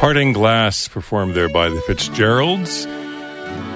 Parting 0.00 0.32
Glass 0.32 0.88
performed 0.88 1.34
there 1.34 1.50
by 1.50 1.68
the 1.68 1.78
Fitzgeralds. 1.82 2.86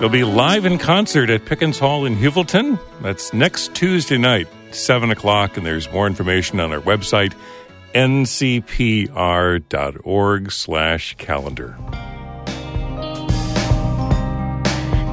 They'll 0.00 0.08
be 0.08 0.24
live 0.24 0.64
in 0.64 0.78
concert 0.78 1.28
at 1.28 1.44
Pickens 1.44 1.78
Hall 1.78 2.06
in 2.06 2.16
Heuvelton. 2.16 2.80
That's 3.02 3.34
next 3.34 3.74
Tuesday 3.74 4.16
night, 4.16 4.48
7 4.70 5.10
o'clock, 5.10 5.58
and 5.58 5.66
there's 5.66 5.92
more 5.92 6.06
information 6.06 6.60
on 6.60 6.72
our 6.72 6.80
website, 6.80 7.34
ncpr.org 7.94 9.12
slash 10.50 11.14
calendar. 11.18 11.76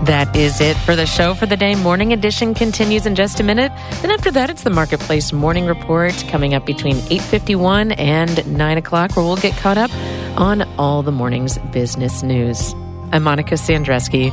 That 0.05 0.33
is 0.33 0.61
it 0.61 0.77
for 0.77 0.95
the 0.95 1.05
show 1.05 1.33
for 1.33 1.45
the 1.45 1.57
day. 1.57 1.75
Morning 1.75 2.13
edition 2.13 2.53
continues 2.53 3.05
in 3.05 3.15
just 3.15 3.41
a 3.41 3.43
minute. 3.43 3.73
Then 4.01 4.11
after 4.11 4.31
that, 4.31 4.49
it's 4.49 4.63
the 4.63 4.69
Marketplace 4.69 5.33
Morning 5.33 5.65
Report 5.65 6.13
coming 6.29 6.53
up 6.53 6.65
between 6.65 6.95
8.51 6.95 7.99
and 7.99 8.57
9 8.57 8.77
o'clock, 8.77 9.17
where 9.17 9.25
we'll 9.25 9.35
get 9.35 9.57
caught 9.57 9.77
up 9.77 9.91
on 10.37 10.61
all 10.77 11.03
the 11.03 11.11
morning's 11.11 11.57
business 11.71 12.23
news. 12.23 12.73
I'm 13.11 13.23
Monica 13.23 13.55
Sandreczki. 13.55 14.31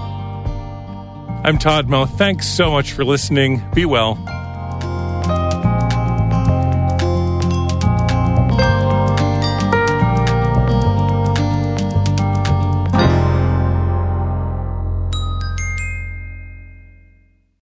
I'm 1.45 1.59
Todd 1.59 1.89
Moe. 1.89 2.07
Thanks 2.07 2.47
so 2.47 2.71
much 2.71 2.93
for 2.93 3.05
listening. 3.05 3.63
Be 3.75 3.85
well. 3.85 4.17